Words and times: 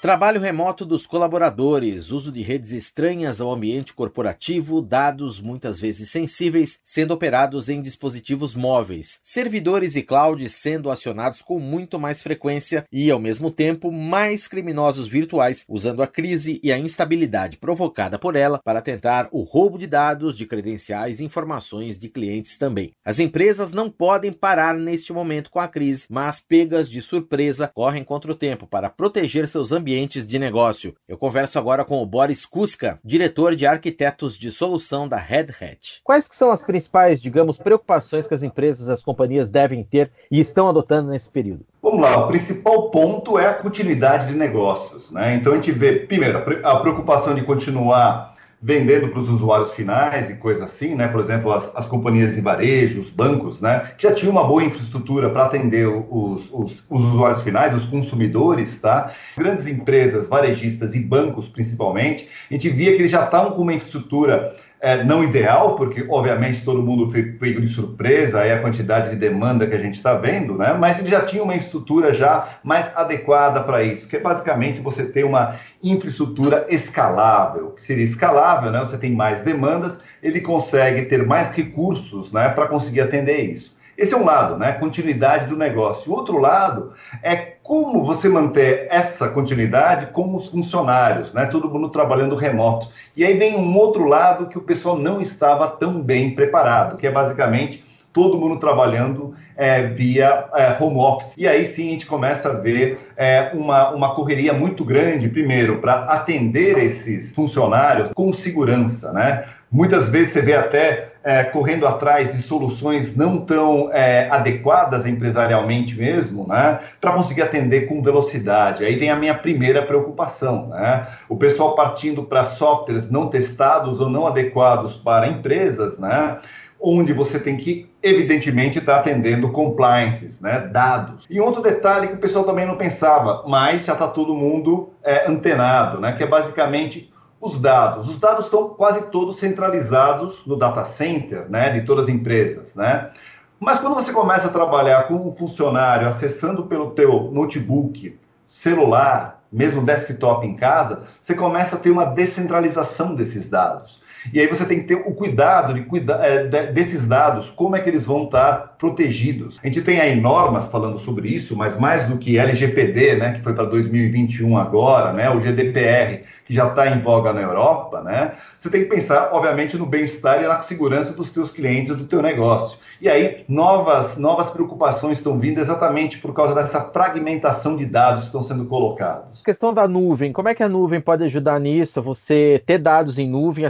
Trabalho 0.00 0.40
remoto 0.40 0.86
dos 0.86 1.04
colaboradores, 1.04 2.10
uso 2.10 2.32
de 2.32 2.40
redes 2.40 2.72
estranhas 2.72 3.38
ao 3.38 3.52
ambiente 3.52 3.92
corporativo, 3.92 4.80
dados 4.80 5.38
muitas 5.38 5.78
vezes 5.78 6.08
sensíveis 6.08 6.80
sendo 6.82 7.12
operados 7.12 7.68
em 7.68 7.82
dispositivos 7.82 8.54
móveis, 8.54 9.20
servidores 9.22 9.96
e 9.96 10.02
clouds 10.02 10.54
sendo 10.54 10.90
acionados 10.90 11.42
com 11.42 11.58
muito 11.58 12.00
mais 12.00 12.22
frequência 12.22 12.86
e, 12.90 13.10
ao 13.10 13.18
mesmo 13.18 13.50
tempo, 13.50 13.92
mais 13.92 14.48
criminosos 14.48 15.06
virtuais 15.06 15.66
usando 15.68 16.02
a 16.02 16.06
crise 16.06 16.58
e 16.64 16.72
a 16.72 16.78
instabilidade 16.78 17.58
provocada 17.58 18.18
por 18.18 18.36
ela 18.36 18.58
para 18.64 18.80
tentar 18.80 19.28
o 19.30 19.42
roubo 19.42 19.76
de 19.76 19.86
dados, 19.86 20.34
de 20.34 20.46
credenciais 20.46 21.20
e 21.20 21.24
informações 21.24 21.98
de 21.98 22.08
clientes 22.08 22.56
também. 22.56 22.92
As 23.04 23.18
empresas 23.18 23.70
não 23.70 23.90
podem 23.90 24.32
parar 24.32 24.74
neste 24.74 25.12
momento 25.12 25.50
com 25.50 25.60
a 25.60 25.68
crise, 25.68 26.06
mas, 26.08 26.40
pegas 26.40 26.88
de 26.88 27.02
surpresa, 27.02 27.70
correm 27.74 28.02
contra 28.02 28.32
o 28.32 28.34
tempo 28.34 28.66
para 28.66 28.88
proteger 28.88 29.46
seus 29.46 29.72
ambientes 29.72 29.89
ambientes 29.90 30.24
de 30.24 30.38
negócio. 30.38 30.94
Eu 31.08 31.18
converso 31.18 31.58
agora 31.58 31.84
com 31.84 32.00
o 32.00 32.06
Boris 32.06 32.46
Kuska, 32.46 33.00
diretor 33.04 33.56
de 33.56 33.66
arquitetos 33.66 34.38
de 34.38 34.52
solução 34.52 35.08
da 35.08 35.16
Red 35.16 35.48
Hat. 35.60 36.00
Quais 36.04 36.28
que 36.28 36.36
são 36.36 36.52
as 36.52 36.62
principais, 36.62 37.20
digamos, 37.20 37.58
preocupações 37.58 38.28
que 38.28 38.34
as 38.34 38.44
empresas, 38.44 38.88
as 38.88 39.02
companhias 39.02 39.50
devem 39.50 39.82
ter 39.82 40.12
e 40.30 40.38
estão 40.38 40.68
adotando 40.68 41.10
nesse 41.10 41.28
período? 41.28 41.66
Vamos 41.82 42.00
lá, 42.02 42.24
o 42.24 42.28
principal 42.28 42.90
ponto 42.90 43.36
é 43.36 43.48
a 43.48 43.54
continuidade 43.54 44.28
de 44.28 44.34
negócios. 44.34 45.10
Né? 45.10 45.34
Então 45.34 45.54
a 45.54 45.56
gente 45.56 45.72
vê, 45.72 45.98
primeiro, 46.06 46.38
a 46.38 46.76
preocupação 46.76 47.34
de 47.34 47.42
continuar 47.42 48.36
vendendo 48.62 49.08
para 49.08 49.20
os 49.20 49.28
usuários 49.28 49.72
finais 49.72 50.28
e 50.28 50.34
coisa 50.34 50.64
assim, 50.64 50.94
né? 50.94 51.08
Por 51.08 51.20
exemplo, 51.20 51.50
as, 51.50 51.70
as, 51.74 51.86
companhias 51.86 52.34
de 52.34 52.40
varejo, 52.42 53.00
os 53.00 53.08
bancos, 53.08 53.60
né? 53.60 53.92
Que 53.96 54.06
já 54.06 54.14
tinham 54.14 54.32
uma 54.32 54.44
boa 54.44 54.62
infraestrutura 54.62 55.30
para 55.30 55.46
atender 55.46 55.86
os, 55.88 56.42
os, 56.52 56.84
os, 56.88 57.04
usuários 57.04 57.42
finais, 57.42 57.74
os 57.74 57.86
consumidores, 57.86 58.78
tá? 58.78 59.12
Grandes 59.36 59.66
empresas, 59.66 60.26
varejistas 60.26 60.94
e 60.94 61.00
bancos, 61.00 61.48
principalmente, 61.48 62.28
a 62.50 62.54
gente 62.54 62.68
via 62.68 62.94
que 62.94 63.02
eles 63.02 63.10
já 63.10 63.24
estavam 63.24 63.52
com 63.52 63.62
uma 63.62 63.72
infraestrutura 63.72 64.54
é, 64.80 65.04
não 65.04 65.22
ideal, 65.22 65.76
porque 65.76 66.04
obviamente 66.08 66.64
todo 66.64 66.82
mundo 66.82 67.10
foi 67.10 67.22
pego 67.22 67.60
de 67.60 67.68
surpresa, 67.68 68.40
aí 68.40 68.50
a 68.50 68.60
quantidade 68.60 69.10
de 69.10 69.16
demanda 69.16 69.66
que 69.66 69.74
a 69.74 69.78
gente 69.78 69.96
está 69.96 70.14
vendo, 70.14 70.56
né? 70.56 70.74
mas 70.78 70.98
ele 70.98 71.08
já 71.08 71.24
tinha 71.24 71.42
uma 71.42 71.54
estrutura 71.54 72.14
já 72.14 72.58
mais 72.64 72.86
adequada 72.94 73.62
para 73.62 73.82
isso, 73.82 74.08
que 74.08 74.16
é 74.16 74.20
basicamente 74.20 74.80
você 74.80 75.04
ter 75.04 75.24
uma 75.24 75.56
infraestrutura 75.82 76.66
escalável, 76.70 77.72
que 77.72 77.82
seria 77.82 78.04
escalável, 78.04 78.70
né? 78.70 78.80
você 78.80 78.96
tem 78.96 79.12
mais 79.12 79.40
demandas, 79.40 79.98
ele 80.22 80.40
consegue 80.40 81.06
ter 81.06 81.26
mais 81.26 81.50
recursos 81.50 82.32
né, 82.32 82.48
para 82.48 82.66
conseguir 82.66 83.02
atender 83.02 83.40
isso. 83.40 83.78
Esse 84.00 84.14
é 84.14 84.16
um 84.16 84.24
lado, 84.24 84.56
né? 84.56 84.72
Continuidade 84.72 85.46
do 85.46 85.58
negócio. 85.58 86.10
O 86.10 86.14
outro 86.16 86.38
lado 86.38 86.94
é 87.22 87.36
como 87.36 88.02
você 88.02 88.30
manter 88.30 88.86
essa 88.90 89.28
continuidade 89.28 90.06
com 90.06 90.34
os 90.34 90.48
funcionários, 90.48 91.34
né? 91.34 91.44
Todo 91.44 91.68
mundo 91.68 91.90
trabalhando 91.90 92.34
remoto. 92.34 92.88
E 93.14 93.22
aí 93.22 93.36
vem 93.36 93.54
um 93.58 93.76
outro 93.76 94.04
lado 94.06 94.46
que 94.46 94.56
o 94.56 94.62
pessoal 94.62 94.96
não 94.96 95.20
estava 95.20 95.68
tão 95.68 96.00
bem 96.00 96.34
preparado, 96.34 96.96
que 96.96 97.06
é 97.06 97.10
basicamente 97.10 97.84
todo 98.10 98.38
mundo 98.38 98.58
trabalhando 98.58 99.34
é, 99.54 99.82
via 99.82 100.46
é, 100.54 100.82
home 100.82 100.96
office. 100.96 101.34
E 101.36 101.46
aí 101.46 101.66
sim 101.74 101.88
a 101.88 101.90
gente 101.90 102.06
começa 102.06 102.48
a 102.48 102.54
ver 102.54 102.98
é, 103.18 103.50
uma, 103.52 103.90
uma 103.90 104.14
correria 104.14 104.54
muito 104.54 104.82
grande, 104.82 105.28
primeiro, 105.28 105.76
para 105.76 106.04
atender 106.04 106.78
esses 106.78 107.32
funcionários 107.32 108.12
com 108.14 108.32
segurança, 108.32 109.12
né? 109.12 109.44
Muitas 109.70 110.08
vezes 110.08 110.32
você 110.32 110.40
vê 110.40 110.54
até 110.54 111.09
é, 111.22 111.44
correndo 111.44 111.86
atrás 111.86 112.34
de 112.34 112.42
soluções 112.42 113.14
não 113.14 113.44
tão 113.44 113.90
é, 113.92 114.28
adequadas 114.30 115.06
empresarialmente 115.06 115.94
mesmo, 115.94 116.46
né, 116.46 116.80
para 117.00 117.12
conseguir 117.12 117.42
atender 117.42 117.86
com 117.86 118.02
velocidade. 118.02 118.84
Aí 118.84 118.96
vem 118.96 119.10
a 119.10 119.16
minha 119.16 119.34
primeira 119.34 119.82
preocupação, 119.82 120.68
né? 120.68 121.06
O 121.28 121.36
pessoal 121.36 121.74
partindo 121.74 122.22
para 122.22 122.44
softwares 122.44 123.10
não 123.10 123.28
testados 123.28 124.00
ou 124.00 124.08
não 124.08 124.26
adequados 124.26 124.96
para 124.96 125.28
empresas, 125.28 125.98
né? 125.98 126.38
Onde 126.82 127.12
você 127.12 127.38
tem 127.38 127.58
que, 127.58 127.90
evidentemente, 128.02 128.78
estar 128.78 128.94
tá 128.94 129.00
atendendo 129.00 129.50
compliances, 129.50 130.40
né? 130.40 130.70
dados. 130.72 131.26
E 131.28 131.38
outro 131.38 131.60
detalhe 131.60 132.08
que 132.08 132.14
o 132.14 132.18
pessoal 132.18 132.44
também 132.44 132.66
não 132.66 132.76
pensava, 132.76 133.44
mas 133.46 133.84
já 133.84 133.92
está 133.92 134.08
todo 134.08 134.34
mundo 134.34 134.90
é, 135.04 135.30
antenado, 135.30 136.00
né? 136.00 136.12
que 136.12 136.22
é 136.22 136.26
basicamente 136.26 137.12
os 137.40 137.58
dados. 137.58 138.08
Os 138.08 138.18
dados 138.18 138.44
estão 138.44 138.68
quase 138.70 139.10
todos 139.10 139.38
centralizados 139.38 140.44
no 140.46 140.56
data 140.56 140.84
center, 140.84 141.48
né, 141.48 141.70
de 141.70 141.86
todas 141.86 142.04
as 142.04 142.10
empresas, 142.10 142.74
né? 142.74 143.10
Mas 143.58 143.78
quando 143.78 143.94
você 143.94 144.12
começa 144.12 144.46
a 144.46 144.52
trabalhar 144.52 145.06
com 145.06 145.14
um 145.14 145.34
funcionário 145.34 146.08
acessando 146.08 146.64
pelo 146.64 146.92
teu 146.92 147.30
notebook, 147.30 148.18
celular, 148.48 149.42
mesmo 149.52 149.82
desktop 149.82 150.46
em 150.46 150.56
casa, 150.56 151.02
você 151.22 151.34
começa 151.34 151.76
a 151.76 151.78
ter 151.78 151.90
uma 151.90 152.04
descentralização 152.04 153.14
desses 153.14 153.46
dados. 153.46 154.02
E 154.32 154.40
aí 154.40 154.46
você 154.46 154.64
tem 154.64 154.80
que 154.80 154.86
ter 154.86 154.94
o 154.94 155.12
cuidado 155.12 155.74
de 155.74 155.82
cuidar 155.82 156.24
é, 156.24 156.44
desses 156.72 157.06
dados, 157.06 157.50
como 157.50 157.76
é 157.76 157.80
que 157.80 157.88
eles 157.88 158.04
vão 158.04 158.24
estar 158.24 158.76
protegidos. 158.78 159.58
A 159.62 159.66
gente 159.66 159.82
tem 159.82 160.00
aí 160.00 160.18
normas 160.18 160.68
falando 160.68 160.98
sobre 160.98 161.28
isso, 161.28 161.56
mas 161.56 161.78
mais 161.78 162.06
do 162.06 162.16
que 162.18 162.38
LGPD, 162.38 163.16
né, 163.16 163.32
que 163.34 163.42
foi 163.42 163.54
para 163.54 163.64
2021 163.64 164.56
agora, 164.56 165.12
né, 165.12 165.30
o 165.30 165.40
GDPR, 165.40 166.24
que 166.44 166.54
já 166.54 166.66
está 166.68 166.88
em 166.88 167.00
voga 167.00 167.32
na 167.32 167.42
Europa, 167.42 168.00
né, 168.00 168.32
você 168.60 168.68
tem 168.68 168.82
que 168.82 168.90
pensar, 168.90 169.30
obviamente, 169.32 169.76
no 169.78 169.86
bem-estar 169.86 170.42
e 170.42 170.46
na 170.46 170.60
segurança 170.62 171.12
dos 171.12 171.30
teus 171.30 171.50
clientes, 171.50 171.96
do 171.96 172.04
teu 172.04 172.20
negócio. 172.20 172.78
E 173.00 173.08
aí, 173.08 173.44
novas, 173.48 174.18
novas 174.18 174.50
preocupações 174.50 175.16
estão 175.16 175.38
vindo 175.38 175.58
exatamente 175.58 176.18
por 176.18 176.34
causa 176.34 176.54
dessa 176.54 176.82
fragmentação 176.82 177.74
de 177.74 177.86
dados 177.86 178.20
que 178.20 178.26
estão 178.26 178.42
sendo 178.42 178.66
colocados. 178.66 179.40
Questão 179.42 179.72
da 179.72 179.88
nuvem, 179.88 180.30
como 180.30 180.50
é 180.50 180.54
que 180.54 180.62
a 180.62 180.68
nuvem 180.68 181.00
pode 181.00 181.24
ajudar 181.24 181.58
nisso? 181.58 182.02
Você 182.02 182.62
ter 182.66 182.76
dados 182.76 183.18
em 183.18 183.26
nuvem 183.26 183.64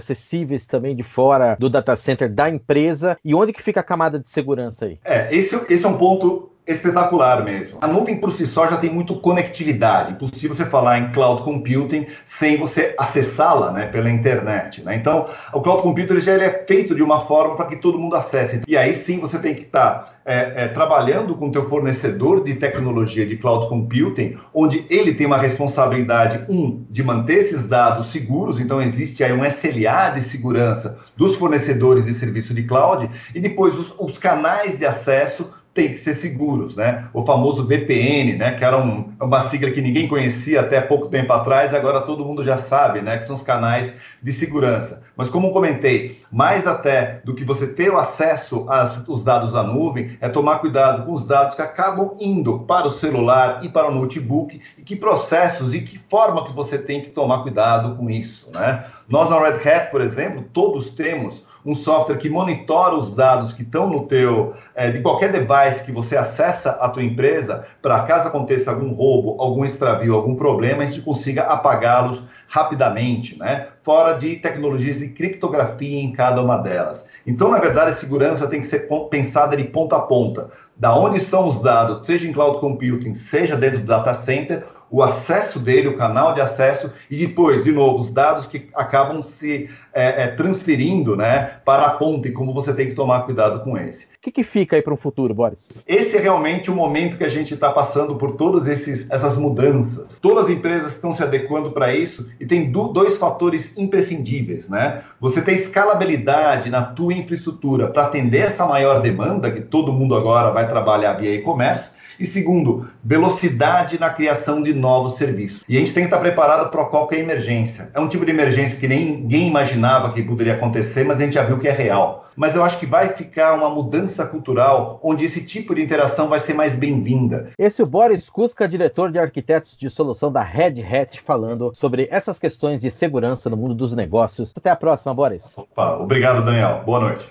também 0.67 0.95
de 0.95 1.03
fora 1.03 1.57
do 1.59 1.69
data 1.69 1.97
center 1.97 2.33
da 2.33 2.49
empresa 2.49 3.19
e 3.25 3.35
onde 3.35 3.53
que 3.53 3.63
fica 3.63 3.81
a 3.81 3.85
camada 3.85 4.19
de 4.19 4.29
segurança 4.29 4.87
aí? 4.87 4.99
É, 5.05 5.35
esse, 5.35 5.55
esse 5.69 5.85
é 5.85 5.89
um 5.89 5.99
ponto 5.99 6.50
espetacular 6.67 7.45
mesmo. 7.45 7.79
A 7.81 7.87
nuvem 7.87 8.17
por 8.17 8.33
si 8.33 8.47
só 8.47 8.67
já 8.69 8.77
tem 8.77 8.91
muito 8.91 9.17
conectividade. 9.17 10.13
Impossível 10.13 10.57
você 10.57 10.65
falar 10.67 10.99
em 10.99 11.11
cloud 11.13 11.43
computing 11.43 12.07
sem 12.25 12.57
você 12.59 12.95
acessá-la 12.99 13.73
né, 13.73 13.87
pela 13.87 14.11
internet. 14.11 14.83
Né? 14.83 14.97
Então, 14.97 15.27
o 15.53 15.61
cloud 15.61 15.83
computing 15.83 16.21
já 16.21 16.35
ele 16.35 16.45
é 16.45 16.65
feito 16.67 16.95
de 16.95 17.03
uma 17.03 17.27
forma 17.27 17.57
para 17.57 17.67
que 17.67 17.77
todo 17.77 17.99
mundo 17.99 18.17
acesse. 18.17 18.63
E 18.67 18.77
aí 18.77 18.95
sim 18.95 19.19
você 19.19 19.39
tem 19.39 19.55
que 19.55 19.63
estar 19.63 19.91
tá, 19.91 20.13
é, 20.25 20.65
é, 20.65 20.69
trabalhando 20.69 21.35
com 21.35 21.49
o 21.49 21.53
teu 21.53 21.69
fornecedor 21.69 22.45
de 22.45 22.55
tecnologia 22.55 23.27
de 23.27 23.37
cloud 23.37 23.69
computing, 23.69 24.37
onde 24.55 24.85
ele 24.91 25.15
tem 25.15 25.27
uma 25.27 25.39
responsabilidade, 25.39 26.45
um, 26.49 26.85
de 26.89 27.03
manter 27.03 27.39
esses 27.39 27.67
dados 27.67 28.13
seguros, 28.13 28.61
então 28.61 28.83
existe 28.83 29.25
aí 29.25 29.33
um 29.33 29.45
SLA 29.45 30.11
de 30.11 30.23
segurança 30.23 30.99
dos 31.17 31.37
fornecedores 31.37 32.05
de 32.05 32.15
serviço 32.15 32.53
de 32.55 32.65
cloud, 32.65 33.11
e 33.35 33.41
depois 33.41 33.77
os, 33.77 33.95
os 33.99 34.19
canais 34.19 34.79
de 34.79 34.85
acesso 34.85 35.51
tem 35.73 35.93
que 35.93 35.99
ser 35.99 36.15
seguros, 36.17 36.75
né? 36.75 37.09
O 37.13 37.25
famoso 37.25 37.65
VPN, 37.65 38.37
né? 38.37 38.53
Que 38.53 38.65
era 38.65 38.77
um, 38.77 39.13
uma 39.21 39.49
sigla 39.49 39.71
que 39.71 39.81
ninguém 39.81 40.09
conhecia 40.09 40.61
até 40.61 40.81
pouco 40.81 41.09
tempo 41.09 41.33
atrás, 41.33 41.73
agora 41.73 42.01
todo 42.01 42.25
mundo 42.25 42.45
já 42.45 42.59
sabe, 42.59 43.01
né? 43.01 43.19
Que 43.19 43.27
são 43.27 43.37
os 43.37 43.43
canais 43.43 43.93
de 44.21 44.33
segurança. 44.33 45.03
Mas 45.17 45.29
como 45.29 45.53
comentei, 45.53 46.23
mais 46.31 46.67
até 46.67 47.21
do 47.25 47.35
que 47.35 47.45
você 47.45 47.69
ter 47.69 47.91
o 47.91 47.99
acesso 47.99 48.67
aos 48.69 49.23
dados 49.23 49.53
da 49.53 49.63
nuvem, 49.63 50.17
é 50.21 50.29
tomar 50.29 50.59
cuidado 50.59 51.05
com 51.05 51.13
os 51.13 51.25
dados 51.25 51.55
que 51.55 51.63
acabam 51.63 52.17
indo 52.19 52.61
para 52.61 52.89
o 52.89 52.93
celular 52.93 53.61
e 53.63 53.69
para 53.69 53.89
o 53.89 53.95
notebook 53.95 54.61
e 54.77 54.83
que 54.83 54.97
processos 54.97 55.73
e 55.73 55.83
que 55.83 55.99
forma 56.11 56.47
que 56.47 56.53
você 56.53 56.79
tem 56.79 57.03
que 57.03 57.11
tomar 57.11 57.43
cuidado 57.43 57.97
com 57.97 58.11
isso, 58.11 58.51
né? 58.53 58.85
Nós 59.09 59.31
na 59.31 59.39
Red 59.39 59.69
Hat, 59.69 59.91
por 59.91 60.01
exemplo, 60.01 60.45
todos 60.53 60.91
temos 60.91 61.43
um 61.65 61.75
software 61.75 62.17
que 62.17 62.29
monitora 62.29 62.95
os 62.95 63.15
dados 63.15 63.53
que 63.53 63.63
estão 63.63 63.89
no 63.89 64.07
teu, 64.07 64.55
é, 64.75 64.91
de 64.91 65.01
qualquer 65.01 65.31
device 65.31 65.85
que 65.85 65.93
você 65.93 66.17
acessa 66.17 66.71
a 66.71 66.89
tua 66.89 67.03
empresa, 67.03 67.67
para 67.83 68.03
caso 68.03 68.29
aconteça 68.29 68.71
algum 68.71 68.93
roubo, 68.93 69.41
algum 69.41 69.65
extravio, 69.65 70.15
algum 70.15 70.35
problema, 70.35 70.83
a 70.83 70.87
gente 70.87 71.03
consiga 71.03 71.43
apagá-los 71.43 72.23
rapidamente, 72.49 73.39
né? 73.39 73.69
Fora 73.83 74.15
de 74.15 74.37
tecnologias 74.37 74.99
de 74.99 75.09
criptografia 75.09 76.03
em 76.03 76.13
cada 76.13 76.43
uma 76.43 76.57
delas. 76.57 77.05
Então, 77.27 77.49
na 77.49 77.59
verdade, 77.59 77.93
a 77.93 77.95
segurança 77.95 78.49
tem 78.49 78.61
que 78.61 78.67
ser 78.67 78.89
pensada 79.09 79.57
de 79.57 79.65
ponta 79.65 79.97
a 79.97 80.01
ponta. 80.01 80.51
Da 80.77 80.97
onde 80.97 81.19
estão 81.19 81.47
os 81.47 81.61
dados, 81.63 82.07
seja 82.07 82.27
em 82.27 82.33
cloud 82.33 82.59
computing, 82.59 83.15
seja 83.15 83.57
dentro 83.57 83.81
do 83.81 83.87
data 83.87 84.15
center, 84.15 84.65
o 84.91 85.03
acesso 85.03 85.59
dele, 85.61 85.89
o 85.89 85.97
canal 85.97 86.35
de 86.35 86.41
acesso, 86.41 86.93
e 87.09 87.17
depois, 87.17 87.63
de 87.63 87.71
novo, 87.71 88.01
os 88.01 88.11
dados 88.11 88.49
que 88.49 88.69
acabam 88.75 89.23
se 89.23 89.71
é, 89.95 90.25
é, 90.25 90.27
transferindo 90.29 91.17
né, 91.17 91.59
para 91.65 91.87
a 91.87 91.91
ponta 91.91 92.29
e 92.29 92.33
como 92.33 92.53
você 92.53 92.73
tem 92.73 92.89
que 92.89 92.95
tomar 92.95 93.23
cuidado 93.23 93.63
com 93.63 93.79
esse. 93.79 94.07
O 94.07 94.09
que, 94.21 94.31
que 94.31 94.45
fica 94.45 94.77
aí 94.77 94.83
para 94.83 94.93
o 94.93 94.97
futuro, 94.97 95.33
Boris? 95.33 95.73
Esse 95.87 96.17
é 96.17 96.21
realmente 96.21 96.71
o 96.71 96.75
momento 96.75 97.17
que 97.17 97.25
a 97.25 97.29
gente 97.29 97.55
está 97.55 97.71
passando 97.71 98.17
por 98.17 98.33
todas 98.37 98.69
essas 98.69 99.37
mudanças. 99.37 100.19
Todas 100.19 100.45
as 100.45 100.51
empresas 100.51 100.93
estão 100.93 101.17
se 101.17 101.23
adequando 101.23 101.71
para 101.71 101.95
isso 101.95 102.29
e 102.39 102.45
tem 102.45 102.71
do, 102.71 102.89
dois 102.89 103.17
fatores 103.17 103.73
imprescindíveis. 103.79 104.69
Né? 104.69 105.03
Você 105.21 105.41
tem 105.41 105.55
escalabilidade 105.55 106.69
na 106.69 106.83
tua 106.83 107.15
infraestrutura 107.15 107.89
para 107.89 108.07
atender 108.07 108.41
essa 108.41 108.67
maior 108.67 109.01
demanda, 109.01 109.51
que 109.51 109.63
todo 109.63 109.93
mundo 109.93 110.15
agora 110.15 110.51
vai 110.51 110.69
trabalhar 110.69 111.15
via 111.15 111.35
e-commerce, 111.35 111.91
e 112.21 112.27
segundo, 112.27 112.87
velocidade 113.03 113.99
na 113.99 114.11
criação 114.11 114.63
de 114.63 114.75
novos 114.75 115.17
serviços. 115.17 115.65
E 115.67 115.77
a 115.77 115.81
gente 115.81 115.95
tem 115.95 116.03
que 116.03 116.09
estar 116.09 116.19
preparado 116.19 116.71
para 116.71 116.85
qualquer 116.85 117.19
emergência. 117.19 117.91
É 117.95 117.99
um 117.99 118.09
tipo 118.09 118.27
de 118.27 118.31
emergência 118.31 118.79
que 118.79 118.87
ninguém 118.87 119.49
imaginava 119.49 120.13
que 120.13 120.23
poderia 120.23 120.53
acontecer, 120.53 121.03
mas 121.03 121.19
a 121.19 121.25
gente 121.25 121.35
já 121.35 121.43
viu 121.43 121.59
que 121.59 121.67
é 121.67 121.73
real. 121.73 122.30
Mas 122.41 122.57
eu 122.57 122.65
acho 122.65 122.79
que 122.79 122.87
vai 122.87 123.11
ficar 123.11 123.53
uma 123.55 123.69
mudança 123.69 124.25
cultural 124.25 124.99
onde 125.03 125.27
esse 125.27 125.43
tipo 125.43 125.75
de 125.75 125.83
interação 125.83 126.27
vai 126.27 126.41
ser 126.41 126.55
mais 126.55 126.75
bem-vinda. 126.75 127.51
Esse 127.59 127.83
é 127.83 127.85
o 127.85 127.87
Boris 127.87 128.31
Kuska, 128.31 128.67
diretor 128.67 129.13
de 129.13 129.19
arquitetos 129.19 129.77
de 129.77 129.91
solução 129.91 130.33
da 130.33 130.43
Red 130.43 130.83
Hat, 130.83 131.21
falando 131.21 131.71
sobre 131.75 132.09
essas 132.11 132.39
questões 132.39 132.81
de 132.81 132.91
segurança 132.91 133.51
no 133.51 133.59
mundo 133.59 133.75
dos 133.75 133.95
negócios. 133.95 134.55
Até 134.57 134.71
a 134.71 134.77
próxima, 134.77 135.13
Boris. 135.13 135.53
Opa, 135.55 135.99
obrigado, 135.99 136.43
Daniel. 136.43 136.83
Boa 136.87 137.01
noite. 137.01 137.31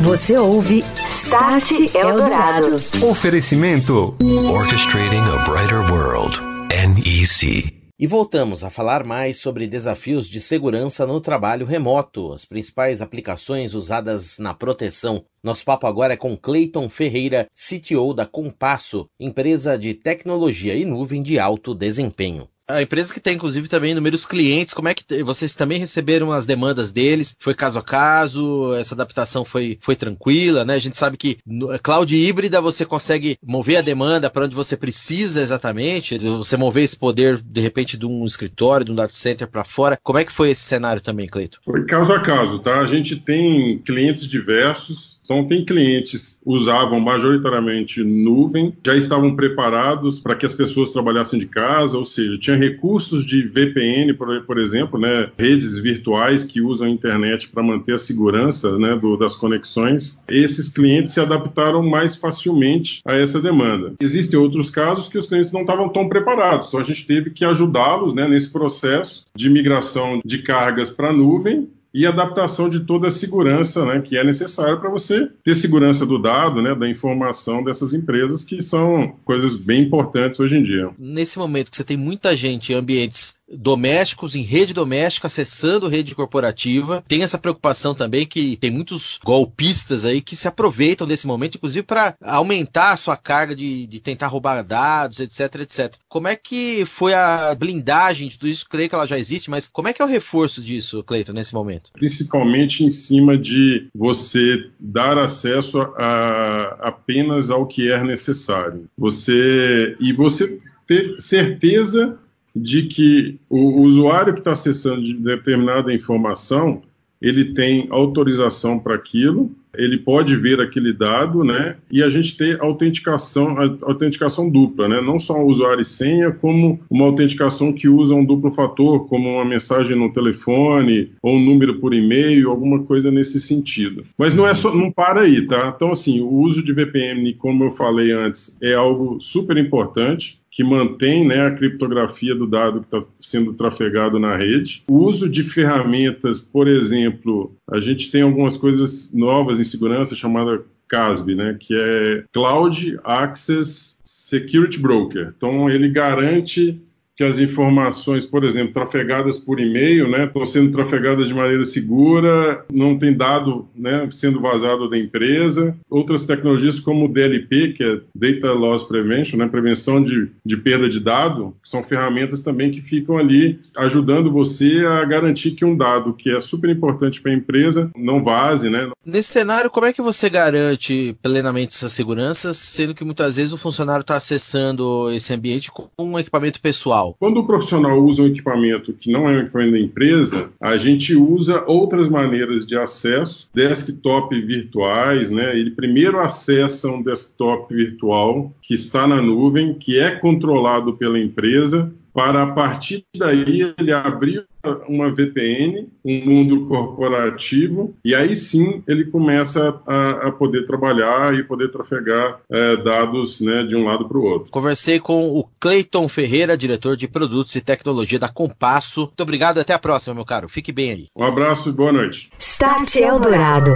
Você 0.00 0.38
ouve 0.38 0.78
Start 0.78 1.94
Eldorado. 1.94 2.76
Oferecimento 3.06 4.16
Orchestrating 4.50 5.24
a 5.30 5.44
Brighter 5.44 5.92
World. 5.92 6.40
NEC. 6.70 7.77
E 8.00 8.06
voltamos 8.06 8.62
a 8.62 8.70
falar 8.70 9.02
mais 9.02 9.38
sobre 9.38 9.66
desafios 9.66 10.28
de 10.28 10.40
segurança 10.40 11.04
no 11.04 11.20
trabalho 11.20 11.66
remoto, 11.66 12.32
as 12.32 12.44
principais 12.44 13.02
aplicações 13.02 13.74
usadas 13.74 14.38
na 14.38 14.54
proteção. 14.54 15.24
Nosso 15.42 15.64
papo 15.64 15.84
agora 15.84 16.14
é 16.14 16.16
com 16.16 16.36
Clayton 16.36 16.88
Ferreira, 16.88 17.48
CTO 17.56 18.14
da 18.14 18.24
Compasso, 18.24 19.10
empresa 19.18 19.76
de 19.76 19.94
tecnologia 19.94 20.76
e 20.76 20.84
nuvem 20.84 21.20
de 21.20 21.40
alto 21.40 21.74
desempenho. 21.74 22.48
A 22.70 22.82
empresa 22.82 23.14
que 23.14 23.20
tem, 23.20 23.34
inclusive, 23.34 23.66
também 23.66 23.94
números 23.94 24.26
clientes, 24.26 24.74
como 24.74 24.88
é 24.88 24.94
que 24.94 25.22
vocês 25.22 25.54
também 25.54 25.78
receberam 25.78 26.30
as 26.30 26.44
demandas 26.44 26.92
deles? 26.92 27.34
Foi 27.38 27.54
caso 27.54 27.78
a 27.78 27.82
caso? 27.82 28.74
Essa 28.74 28.94
adaptação 28.94 29.42
foi, 29.42 29.78
foi 29.80 29.96
tranquila, 29.96 30.66
né? 30.66 30.74
A 30.74 30.78
gente 30.78 30.96
sabe 30.96 31.16
que 31.16 31.38
no 31.46 31.78
cloud 31.78 32.14
híbrida 32.14 32.60
você 32.60 32.84
consegue 32.84 33.38
mover 33.42 33.78
a 33.78 33.82
demanda 33.82 34.28
para 34.28 34.44
onde 34.44 34.54
você 34.54 34.76
precisa 34.76 35.40
exatamente, 35.40 36.18
você 36.18 36.58
mover 36.58 36.84
esse 36.84 36.96
poder, 36.96 37.40
de 37.42 37.60
repente, 37.62 37.96
de 37.96 38.04
um 38.04 38.26
escritório, 38.26 38.84
de 38.84 38.92
um 38.92 38.96
data 38.96 39.14
center 39.14 39.48
para 39.48 39.64
fora. 39.64 39.98
Como 40.02 40.18
é 40.18 40.24
que 40.24 40.32
foi 40.32 40.50
esse 40.50 40.62
cenário 40.62 41.00
também, 41.00 41.26
Cleito? 41.26 41.60
Foi 41.64 41.86
caso 41.86 42.12
a 42.12 42.20
caso, 42.20 42.58
tá? 42.58 42.80
A 42.80 42.86
gente 42.86 43.16
tem 43.16 43.78
clientes 43.78 44.28
diversos, 44.28 45.17
então, 45.28 45.44
tem 45.44 45.62
clientes 45.62 46.40
usavam 46.42 46.98
majoritariamente 46.98 48.02
nuvem, 48.02 48.72
já 48.82 48.96
estavam 48.96 49.36
preparados 49.36 50.18
para 50.18 50.34
que 50.34 50.46
as 50.46 50.54
pessoas 50.54 50.90
trabalhassem 50.90 51.38
de 51.38 51.44
casa, 51.44 51.98
ou 51.98 52.04
seja, 52.04 52.38
tinha 52.38 52.56
recursos 52.56 53.26
de 53.26 53.42
VPN, 53.42 54.14
por, 54.14 54.42
por 54.44 54.58
exemplo, 54.58 54.98
né, 54.98 55.28
redes 55.36 55.78
virtuais 55.78 56.44
que 56.44 56.62
usam 56.62 56.86
a 56.86 56.90
internet 56.90 57.50
para 57.50 57.62
manter 57.62 57.92
a 57.92 57.98
segurança 57.98 58.78
né, 58.78 58.96
do, 58.96 59.18
das 59.18 59.36
conexões. 59.36 60.18
Esses 60.30 60.70
clientes 60.70 61.12
se 61.12 61.20
adaptaram 61.20 61.82
mais 61.82 62.16
facilmente 62.16 63.02
a 63.04 63.14
essa 63.14 63.38
demanda. 63.38 63.92
Existem 64.00 64.40
outros 64.40 64.70
casos 64.70 65.08
que 65.08 65.18
os 65.18 65.26
clientes 65.26 65.52
não 65.52 65.60
estavam 65.60 65.90
tão 65.90 66.08
preparados, 66.08 66.68
então 66.68 66.80
a 66.80 66.84
gente 66.84 67.06
teve 67.06 67.28
que 67.28 67.44
ajudá-los 67.44 68.14
né, 68.14 68.26
nesse 68.26 68.50
processo 68.50 69.26
de 69.36 69.50
migração 69.50 70.22
de 70.24 70.38
cargas 70.38 70.88
para 70.88 71.10
a 71.10 71.12
nuvem 71.12 71.68
e 71.92 72.06
adaptação 72.06 72.68
de 72.68 72.80
toda 72.80 73.08
a 73.08 73.10
segurança 73.10 73.84
né, 73.84 74.00
que 74.00 74.16
é 74.16 74.24
necessária 74.24 74.76
para 74.76 74.90
você 74.90 75.28
ter 75.42 75.54
segurança 75.54 76.04
do 76.04 76.20
dado, 76.20 76.60
né, 76.60 76.74
da 76.74 76.88
informação 76.88 77.62
dessas 77.62 77.94
empresas, 77.94 78.44
que 78.44 78.60
são 78.60 79.16
coisas 79.24 79.56
bem 79.56 79.82
importantes 79.82 80.38
hoje 80.38 80.56
em 80.56 80.62
dia. 80.62 80.90
Nesse 80.98 81.38
momento 81.38 81.70
que 81.70 81.76
você 81.76 81.84
tem 81.84 81.96
muita 81.96 82.36
gente 82.36 82.72
em 82.72 82.76
ambientes 82.76 83.37
domésticos 83.50 84.34
em 84.34 84.42
rede 84.42 84.74
doméstica 84.74 85.26
acessando 85.26 85.88
rede 85.88 86.14
corporativa. 86.14 87.02
Tem 87.06 87.22
essa 87.22 87.38
preocupação 87.38 87.94
também 87.94 88.26
que 88.26 88.56
tem 88.56 88.70
muitos 88.70 89.18
golpistas 89.24 90.04
aí 90.04 90.20
que 90.20 90.36
se 90.36 90.48
aproveitam 90.48 91.06
desse 91.06 91.26
momento, 91.26 91.56
inclusive 91.56 91.84
para 91.84 92.14
aumentar 92.22 92.92
a 92.92 92.96
sua 92.96 93.16
carga 93.16 93.54
de, 93.54 93.86
de 93.86 94.00
tentar 94.00 94.26
roubar 94.26 94.62
dados, 94.62 95.20
etc, 95.20 95.60
etc. 95.60 95.94
Como 96.08 96.28
é 96.28 96.36
que 96.36 96.84
foi 96.86 97.14
a 97.14 97.54
blindagem 97.54 98.28
de 98.28 98.38
tudo 98.38 98.48
isso? 98.48 98.68
Creio 98.68 98.88
que 98.88 98.94
ela 98.94 99.06
já 99.06 99.18
existe, 99.18 99.50
mas 99.50 99.66
como 99.66 99.88
é 99.88 99.92
que 99.92 100.02
é 100.02 100.04
o 100.04 100.08
reforço 100.08 100.62
disso, 100.62 101.02
Cleiton, 101.02 101.32
nesse 101.32 101.54
momento? 101.54 101.90
Principalmente 101.92 102.84
em 102.84 102.90
cima 102.90 103.36
de 103.36 103.88
você 103.94 104.70
dar 104.78 105.18
acesso 105.18 105.80
a, 105.96 106.78
apenas 106.80 107.50
ao 107.50 107.66
que 107.66 107.90
é 107.90 108.02
necessário. 108.02 108.88
Você 108.96 109.96
e 110.00 110.12
você 110.12 110.60
ter 110.86 111.20
certeza 111.20 112.18
de 112.62 112.82
que 112.84 113.38
o 113.48 113.82
usuário 113.82 114.32
que 114.32 114.40
está 114.40 114.52
acessando 114.52 115.02
de 115.02 115.14
determinada 115.14 115.92
informação 115.92 116.82
ele 117.20 117.52
tem 117.52 117.86
autorização 117.90 118.78
para 118.78 118.94
aquilo, 118.94 119.50
ele 119.76 119.98
pode 119.98 120.34
ver 120.36 120.60
aquele 120.60 120.92
dado, 120.92 121.44
né? 121.44 121.76
E 121.90 122.02
a 122.02 122.08
gente 122.08 122.36
tem 122.36 122.56
autenticação, 122.58 123.56
autenticação 123.82 124.48
dupla, 124.48 124.88
né? 124.88 125.00
Não 125.00 125.20
só 125.20 125.40
usuário 125.44 125.82
e 125.82 125.84
senha, 125.84 126.30
como 126.30 126.80
uma 126.88 127.04
autenticação 127.04 127.72
que 127.72 127.88
usa 127.88 128.14
um 128.14 128.24
duplo 128.24 128.50
fator, 128.50 129.06
como 129.08 129.34
uma 129.34 129.44
mensagem 129.44 129.96
no 129.96 130.12
telefone 130.12 131.12
ou 131.22 131.36
um 131.36 131.44
número 131.44 131.78
por 131.78 131.92
e-mail, 131.92 132.50
alguma 132.50 132.82
coisa 132.84 133.10
nesse 133.10 133.40
sentido. 133.40 134.04
Mas 134.16 134.34
não 134.34 134.46
é 134.46 134.54
só, 134.54 134.74
não 134.74 134.90
para 134.90 135.22
aí, 135.22 135.42
tá? 135.46 135.72
Então 135.74 135.92
assim, 135.92 136.20
o 136.20 136.28
uso 136.28 136.62
de 136.62 136.72
VPN, 136.72 137.34
como 137.34 137.64
eu 137.64 137.70
falei 137.70 138.12
antes, 138.12 138.56
é 138.62 138.74
algo 138.74 139.20
super 139.20 139.56
importante 139.56 140.38
que 140.58 140.64
mantém 140.64 141.24
né, 141.24 141.46
a 141.46 141.52
criptografia 141.52 142.34
do 142.34 142.44
dado 142.44 142.80
que 142.80 142.86
está 142.86 143.08
sendo 143.20 143.54
trafegado 143.54 144.18
na 144.18 144.36
rede. 144.36 144.82
O 144.88 145.04
uso 145.04 145.28
de 145.28 145.44
ferramentas, 145.44 146.40
por 146.40 146.66
exemplo, 146.66 147.54
a 147.70 147.78
gente 147.80 148.10
tem 148.10 148.22
algumas 148.22 148.56
coisas 148.56 149.08
novas 149.14 149.60
em 149.60 149.64
segurança 149.64 150.16
chamada 150.16 150.60
CASB, 150.88 151.36
né, 151.36 151.56
que 151.60 151.72
é 151.72 152.24
Cloud 152.32 152.98
Access 153.04 154.00
Security 154.04 154.80
Broker. 154.80 155.32
Então, 155.36 155.70
ele 155.70 155.88
garante 155.88 156.82
que 157.18 157.24
as 157.24 157.40
informações, 157.40 158.24
por 158.24 158.44
exemplo, 158.44 158.72
trafegadas 158.72 159.40
por 159.40 159.58
e-mail, 159.58 160.08
né, 160.08 160.26
estão 160.26 160.46
sendo 160.46 160.70
trafegadas 160.70 161.26
de 161.26 161.34
maneira 161.34 161.64
segura, 161.64 162.64
não 162.72 162.96
tem 162.96 163.12
dado 163.12 163.68
né, 163.74 164.08
sendo 164.12 164.40
vazado 164.40 164.88
da 164.88 164.96
empresa. 164.96 165.76
Outras 165.90 166.24
tecnologias 166.24 166.78
como 166.78 167.06
o 167.06 167.12
DLP, 167.12 167.72
que 167.72 167.82
é 167.82 168.00
Data 168.14 168.52
Loss 168.52 168.84
Prevention, 168.84 169.36
né, 169.36 169.48
prevenção 169.48 170.00
de, 170.00 170.28
de 170.46 170.56
perda 170.56 170.88
de 170.88 171.00
dado, 171.00 171.56
são 171.64 171.82
ferramentas 171.82 172.40
também 172.40 172.70
que 172.70 172.80
ficam 172.80 173.18
ali 173.18 173.58
ajudando 173.76 174.30
você 174.30 174.86
a 174.86 175.04
garantir 175.04 175.52
que 175.52 175.64
um 175.64 175.76
dado 175.76 176.14
que 176.14 176.30
é 176.30 176.38
super 176.38 176.70
importante 176.70 177.20
para 177.20 177.32
a 177.32 177.34
empresa 177.34 177.90
não 177.96 178.22
vaze. 178.22 178.70
Né. 178.70 178.92
Nesse 179.04 179.30
cenário, 179.32 179.70
como 179.70 179.86
é 179.86 179.92
que 179.92 180.00
você 180.00 180.30
garante 180.30 181.16
plenamente 181.20 181.74
essa 181.74 181.88
segurança, 181.88 182.54
sendo 182.54 182.94
que 182.94 183.04
muitas 183.04 183.34
vezes 183.34 183.52
o 183.52 183.58
funcionário 183.58 184.02
está 184.02 184.14
acessando 184.14 185.10
esse 185.10 185.34
ambiente 185.34 185.72
com 185.72 185.88
um 185.98 186.16
equipamento 186.16 186.60
pessoal? 186.60 187.07
Profissional. 187.08 187.16
Quando 187.18 187.40
o 187.40 187.46
profissional 187.46 187.98
usa 187.98 188.22
um 188.22 188.26
equipamento 188.26 188.92
que 188.92 189.10
não 189.10 189.28
é 189.28 189.36
um 189.36 189.40
equipamento 189.40 189.72
da 189.72 189.78
empresa, 189.78 190.50
a 190.60 190.76
gente 190.76 191.14
usa 191.14 191.64
outras 191.66 192.08
maneiras 192.08 192.66
de 192.66 192.76
acesso, 192.76 193.48
desktop 193.54 194.38
virtuais, 194.40 195.30
né? 195.30 195.58
Ele 195.58 195.70
primeiro 195.70 196.20
acessa 196.20 196.88
um 196.88 197.02
desktop 197.02 197.72
virtual 197.74 198.52
que 198.62 198.74
está 198.74 199.06
na 199.06 199.20
nuvem, 199.20 199.74
que 199.74 199.98
é 199.98 200.10
controlado 200.10 200.94
pela 200.94 201.18
empresa, 201.18 201.92
para 202.18 202.42
a 202.42 202.46
partir 202.48 203.04
daí 203.16 203.72
ele 203.78 203.92
abrir 203.92 204.44
uma 204.88 205.08
VPN, 205.08 205.88
um 206.04 206.24
mundo 206.26 206.66
corporativo, 206.66 207.94
e 208.04 208.12
aí 208.12 208.34
sim 208.34 208.82
ele 208.88 209.04
começa 209.04 209.80
a, 209.86 210.10
a 210.26 210.32
poder 210.32 210.66
trabalhar 210.66 211.32
e 211.32 211.44
poder 211.44 211.70
trafegar 211.70 212.40
é, 212.50 212.76
dados 212.78 213.40
né, 213.40 213.62
de 213.62 213.76
um 213.76 213.84
lado 213.84 214.08
para 214.08 214.18
o 214.18 214.24
outro. 214.24 214.50
Conversei 214.50 214.98
com 214.98 215.28
o 215.28 215.48
Cleiton 215.60 216.08
Ferreira, 216.08 216.58
diretor 216.58 216.96
de 216.96 217.06
produtos 217.06 217.54
e 217.54 217.60
tecnologia 217.60 218.18
da 218.18 218.28
Compasso. 218.28 219.02
Muito 219.02 219.22
obrigado, 219.22 219.58
até 219.58 219.72
a 219.72 219.78
próxima, 219.78 220.16
meu 220.16 220.24
caro. 220.24 220.48
Fique 220.48 220.72
bem 220.72 220.90
aí. 220.90 221.06
Um 221.16 221.22
abraço 221.22 221.68
e 221.68 221.72
boa 221.72 221.92
noite. 221.92 222.30
Start 222.40 222.96
Eldorado. 222.96 223.72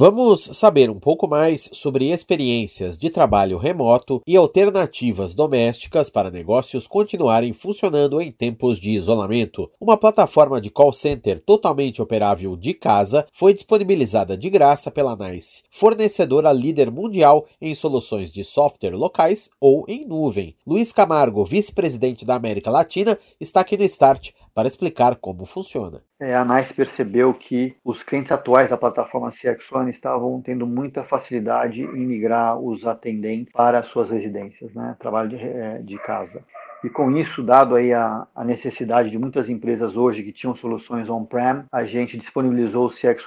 Vamos 0.00 0.50
saber 0.52 0.88
um 0.90 1.00
pouco 1.00 1.26
mais 1.26 1.68
sobre 1.72 2.12
experiências 2.12 2.96
de 2.96 3.10
trabalho 3.10 3.58
remoto 3.58 4.22
e 4.24 4.36
alternativas 4.36 5.34
domésticas 5.34 6.08
para 6.08 6.30
negócios 6.30 6.86
continuarem 6.86 7.52
funcionando 7.52 8.20
em 8.20 8.30
tempos 8.30 8.78
de 8.78 8.92
isolamento. 8.92 9.68
Uma 9.80 9.96
plataforma 9.96 10.60
de 10.60 10.70
call 10.70 10.92
center 10.92 11.42
totalmente 11.44 12.00
operável 12.00 12.56
de 12.56 12.74
casa 12.74 13.26
foi 13.32 13.52
disponibilizada 13.52 14.36
de 14.36 14.48
graça 14.48 14.88
pela 14.88 15.16
NICE, 15.16 15.64
fornecedora 15.68 16.52
líder 16.52 16.92
mundial 16.92 17.46
em 17.60 17.74
soluções 17.74 18.30
de 18.30 18.44
software 18.44 18.94
locais 18.94 19.50
ou 19.60 19.84
em 19.88 20.06
nuvem. 20.06 20.54
Luiz 20.64 20.92
Camargo, 20.92 21.44
vice-presidente 21.44 22.24
da 22.24 22.36
América 22.36 22.70
Latina, 22.70 23.18
está 23.40 23.62
aqui 23.62 23.76
no 23.76 23.82
Start 23.82 24.30
para 24.58 24.66
explicar 24.66 25.14
como 25.14 25.46
funciona. 25.46 26.02
É, 26.18 26.34
a 26.34 26.44
NICE 26.44 26.74
percebeu 26.74 27.32
que 27.32 27.76
os 27.84 28.02
clientes 28.02 28.32
atuais 28.32 28.68
da 28.68 28.76
plataforma 28.76 29.30
CXOne 29.30 29.92
estavam 29.92 30.42
tendo 30.42 30.66
muita 30.66 31.04
facilidade 31.04 31.80
em 31.80 32.04
migrar 32.04 32.58
os 32.58 32.84
atendentes 32.84 33.52
para 33.52 33.84
suas 33.84 34.10
residências, 34.10 34.74
né, 34.74 34.96
trabalho 34.98 35.28
de, 35.28 35.36
é, 35.36 35.78
de 35.78 35.96
casa. 35.98 36.42
E 36.82 36.88
com 36.88 37.16
isso, 37.16 37.40
dado 37.40 37.76
aí 37.76 37.92
a, 37.92 38.26
a, 38.34 38.44
necessidade 38.44 39.10
de 39.10 39.18
muitas 39.18 39.48
empresas 39.48 39.96
hoje 39.96 40.24
que 40.24 40.32
tinham 40.32 40.56
soluções 40.56 41.08
on-prem, 41.08 41.64
a 41.70 41.84
gente 41.84 42.16
disponibilizou 42.16 42.86
o 42.86 42.90
CX 42.90 43.24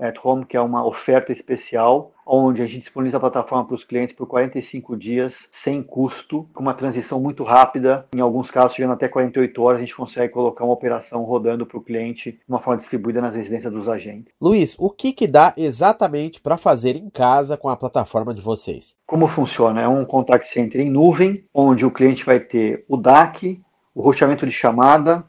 at 0.00 0.16
Home, 0.22 0.46
que 0.46 0.56
é 0.56 0.60
uma 0.60 0.86
oferta 0.86 1.32
especial 1.32 2.12
onde 2.28 2.60
a 2.60 2.66
gente 2.66 2.80
disponibiliza 2.80 3.16
a 3.16 3.20
plataforma 3.20 3.64
para 3.64 3.74
os 3.74 3.84
clientes 3.84 4.14
por 4.14 4.26
45 4.26 4.96
dias, 4.96 5.34
sem 5.64 5.82
custo, 5.82 6.46
com 6.52 6.62
uma 6.62 6.74
transição 6.74 7.18
muito 7.18 7.42
rápida. 7.42 8.06
Em 8.14 8.20
alguns 8.20 8.50
casos, 8.50 8.74
chegando 8.74 8.92
até 8.92 9.08
48 9.08 9.62
horas, 9.62 9.78
a 9.78 9.80
gente 9.80 9.96
consegue 9.96 10.32
colocar 10.32 10.64
uma 10.64 10.74
operação 10.74 11.22
rodando 11.22 11.64
para 11.64 11.78
o 11.78 11.82
cliente 11.82 12.32
de 12.32 12.38
uma 12.46 12.60
forma 12.60 12.78
distribuída 12.78 13.22
nas 13.22 13.34
residências 13.34 13.72
dos 13.72 13.88
agentes. 13.88 14.34
Luiz, 14.40 14.76
o 14.78 14.90
que, 14.90 15.12
que 15.12 15.26
dá 15.26 15.54
exatamente 15.56 16.40
para 16.40 16.58
fazer 16.58 16.94
em 16.96 17.08
casa 17.08 17.56
com 17.56 17.68
a 17.68 17.76
plataforma 17.76 18.34
de 18.34 18.42
vocês? 18.42 18.94
Como 19.06 19.26
funciona? 19.28 19.80
É 19.80 19.88
um 19.88 20.04
contact 20.04 20.52
center 20.52 20.80
em 20.80 20.90
nuvem, 20.90 21.44
onde 21.54 21.86
o 21.86 21.90
cliente 21.90 22.24
vai 22.24 22.38
ter 22.38 22.84
o 22.88 22.96
DAC, 22.96 23.60
o 23.94 24.02
roteamento 24.02 24.44
de 24.44 24.52
chamada, 24.52 25.24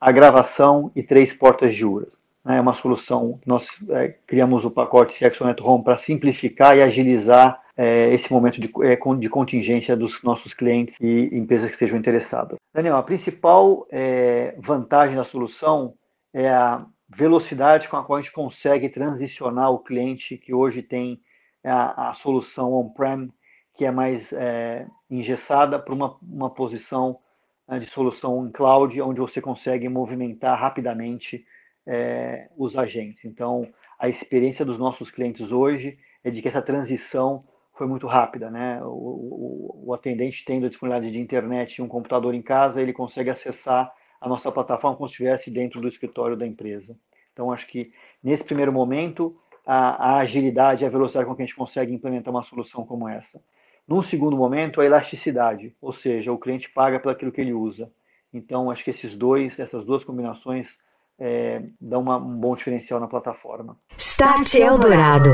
a 0.00 0.12
gravação 0.12 0.92
e 0.94 1.02
três 1.02 1.32
portas 1.32 1.74
de 1.74 1.84
URAS 1.84 2.23
é 2.46 2.60
uma 2.60 2.74
solução 2.74 3.40
nós 3.46 3.66
é, 3.90 4.14
criamos 4.26 4.64
o 4.64 4.70
pacote 4.70 5.18
CXONet 5.18 5.62
Home 5.62 5.82
para 5.82 5.98
simplificar 5.98 6.76
e 6.76 6.82
agilizar 6.82 7.62
é, 7.76 8.12
esse 8.14 8.32
momento 8.32 8.60
de, 8.60 8.70
é, 8.82 8.96
de, 9.16 9.28
contingência 9.28 9.96
dos 9.96 10.22
nossos 10.22 10.52
clientes 10.52 10.96
e 11.00 11.30
empresas 11.32 11.68
que 11.68 11.74
estejam 11.74 11.98
interessadas. 11.98 12.56
Daniel, 12.72 12.96
a 12.96 13.02
principal 13.02 13.86
é, 13.90 14.54
vantagem 14.58 15.16
da 15.16 15.24
solução 15.24 15.94
é 16.32 16.48
a 16.48 16.84
velocidade 17.08 17.88
com 17.88 17.96
a 17.96 18.04
qual 18.04 18.18
a 18.18 18.22
gente 18.22 18.32
consegue 18.32 18.88
transicionar 18.88 19.70
o 19.70 19.78
cliente 19.78 20.36
que 20.36 20.54
hoje 20.54 20.82
tem 20.82 21.20
a, 21.64 22.10
a 22.10 22.14
solução 22.14 22.72
on-prem, 22.74 23.30
que 23.76 23.84
é 23.84 23.90
mais 23.90 24.32
é, 24.32 24.86
engessada, 25.10 25.78
para 25.78 25.94
uma, 25.94 26.16
uma 26.22 26.50
posição 26.50 27.18
né, 27.68 27.78
de 27.78 27.86
solução 27.86 28.46
em 28.46 28.52
cloud, 28.52 29.00
onde 29.00 29.20
você 29.20 29.40
consegue 29.40 29.88
movimentar 29.88 30.58
rapidamente 30.58 31.44
é, 31.86 32.48
os 32.56 32.76
agentes. 32.76 33.24
Então, 33.24 33.68
a 33.98 34.08
experiência 34.08 34.64
dos 34.64 34.78
nossos 34.78 35.10
clientes 35.10 35.50
hoje 35.50 35.98
é 36.22 36.30
de 36.30 36.40
que 36.40 36.48
essa 36.48 36.62
transição 36.62 37.44
foi 37.74 37.86
muito 37.86 38.06
rápida, 38.06 38.50
né? 38.50 38.80
O, 38.82 38.86
o, 38.86 39.82
o, 39.86 39.94
atendente 39.94 40.44
tendo 40.44 40.66
a 40.66 40.68
disponibilidade 40.68 41.12
de 41.12 41.20
internet 41.20 41.76
e 41.76 41.82
um 41.82 41.88
computador 41.88 42.34
em 42.34 42.42
casa, 42.42 42.80
ele 42.80 42.92
consegue 42.92 43.30
acessar 43.30 43.92
a 44.20 44.28
nossa 44.28 44.50
plataforma 44.50 44.96
como 44.96 45.08
se 45.08 45.14
estivesse 45.14 45.50
dentro 45.50 45.80
do 45.80 45.88
escritório 45.88 46.36
da 46.36 46.46
empresa. 46.46 46.96
Então, 47.32 47.52
acho 47.52 47.66
que 47.66 47.92
nesse 48.22 48.44
primeiro 48.44 48.72
momento, 48.72 49.36
a, 49.66 50.12
a 50.12 50.18
agilidade 50.18 50.84
e 50.84 50.86
a 50.86 50.90
velocidade 50.90 51.26
com 51.26 51.34
que 51.34 51.42
a 51.42 51.46
gente 51.46 51.56
consegue 51.56 51.92
implementar 51.92 52.32
uma 52.32 52.44
solução 52.44 52.86
como 52.86 53.08
essa. 53.08 53.42
Num 53.86 54.02
segundo 54.02 54.36
momento, 54.36 54.80
a 54.80 54.86
elasticidade, 54.86 55.74
ou 55.80 55.92
seja, 55.92 56.32
o 56.32 56.38
cliente 56.38 56.70
paga 56.70 56.98
pelo 56.98 57.12
aquilo 57.12 57.32
que 57.32 57.40
ele 57.40 57.52
usa. 57.52 57.90
Então, 58.32 58.70
acho 58.70 58.82
que 58.82 58.90
esses 58.90 59.14
dois, 59.16 59.58
essas 59.58 59.84
duas 59.84 60.02
combinações 60.04 60.68
é, 61.18 61.62
dá 61.80 61.98
uma, 61.98 62.16
um 62.16 62.36
bom 62.36 62.54
diferencial 62.56 63.00
na 63.00 63.06
plataforma. 63.06 63.76
Start 63.96 64.54
Eldorado. 64.54 65.30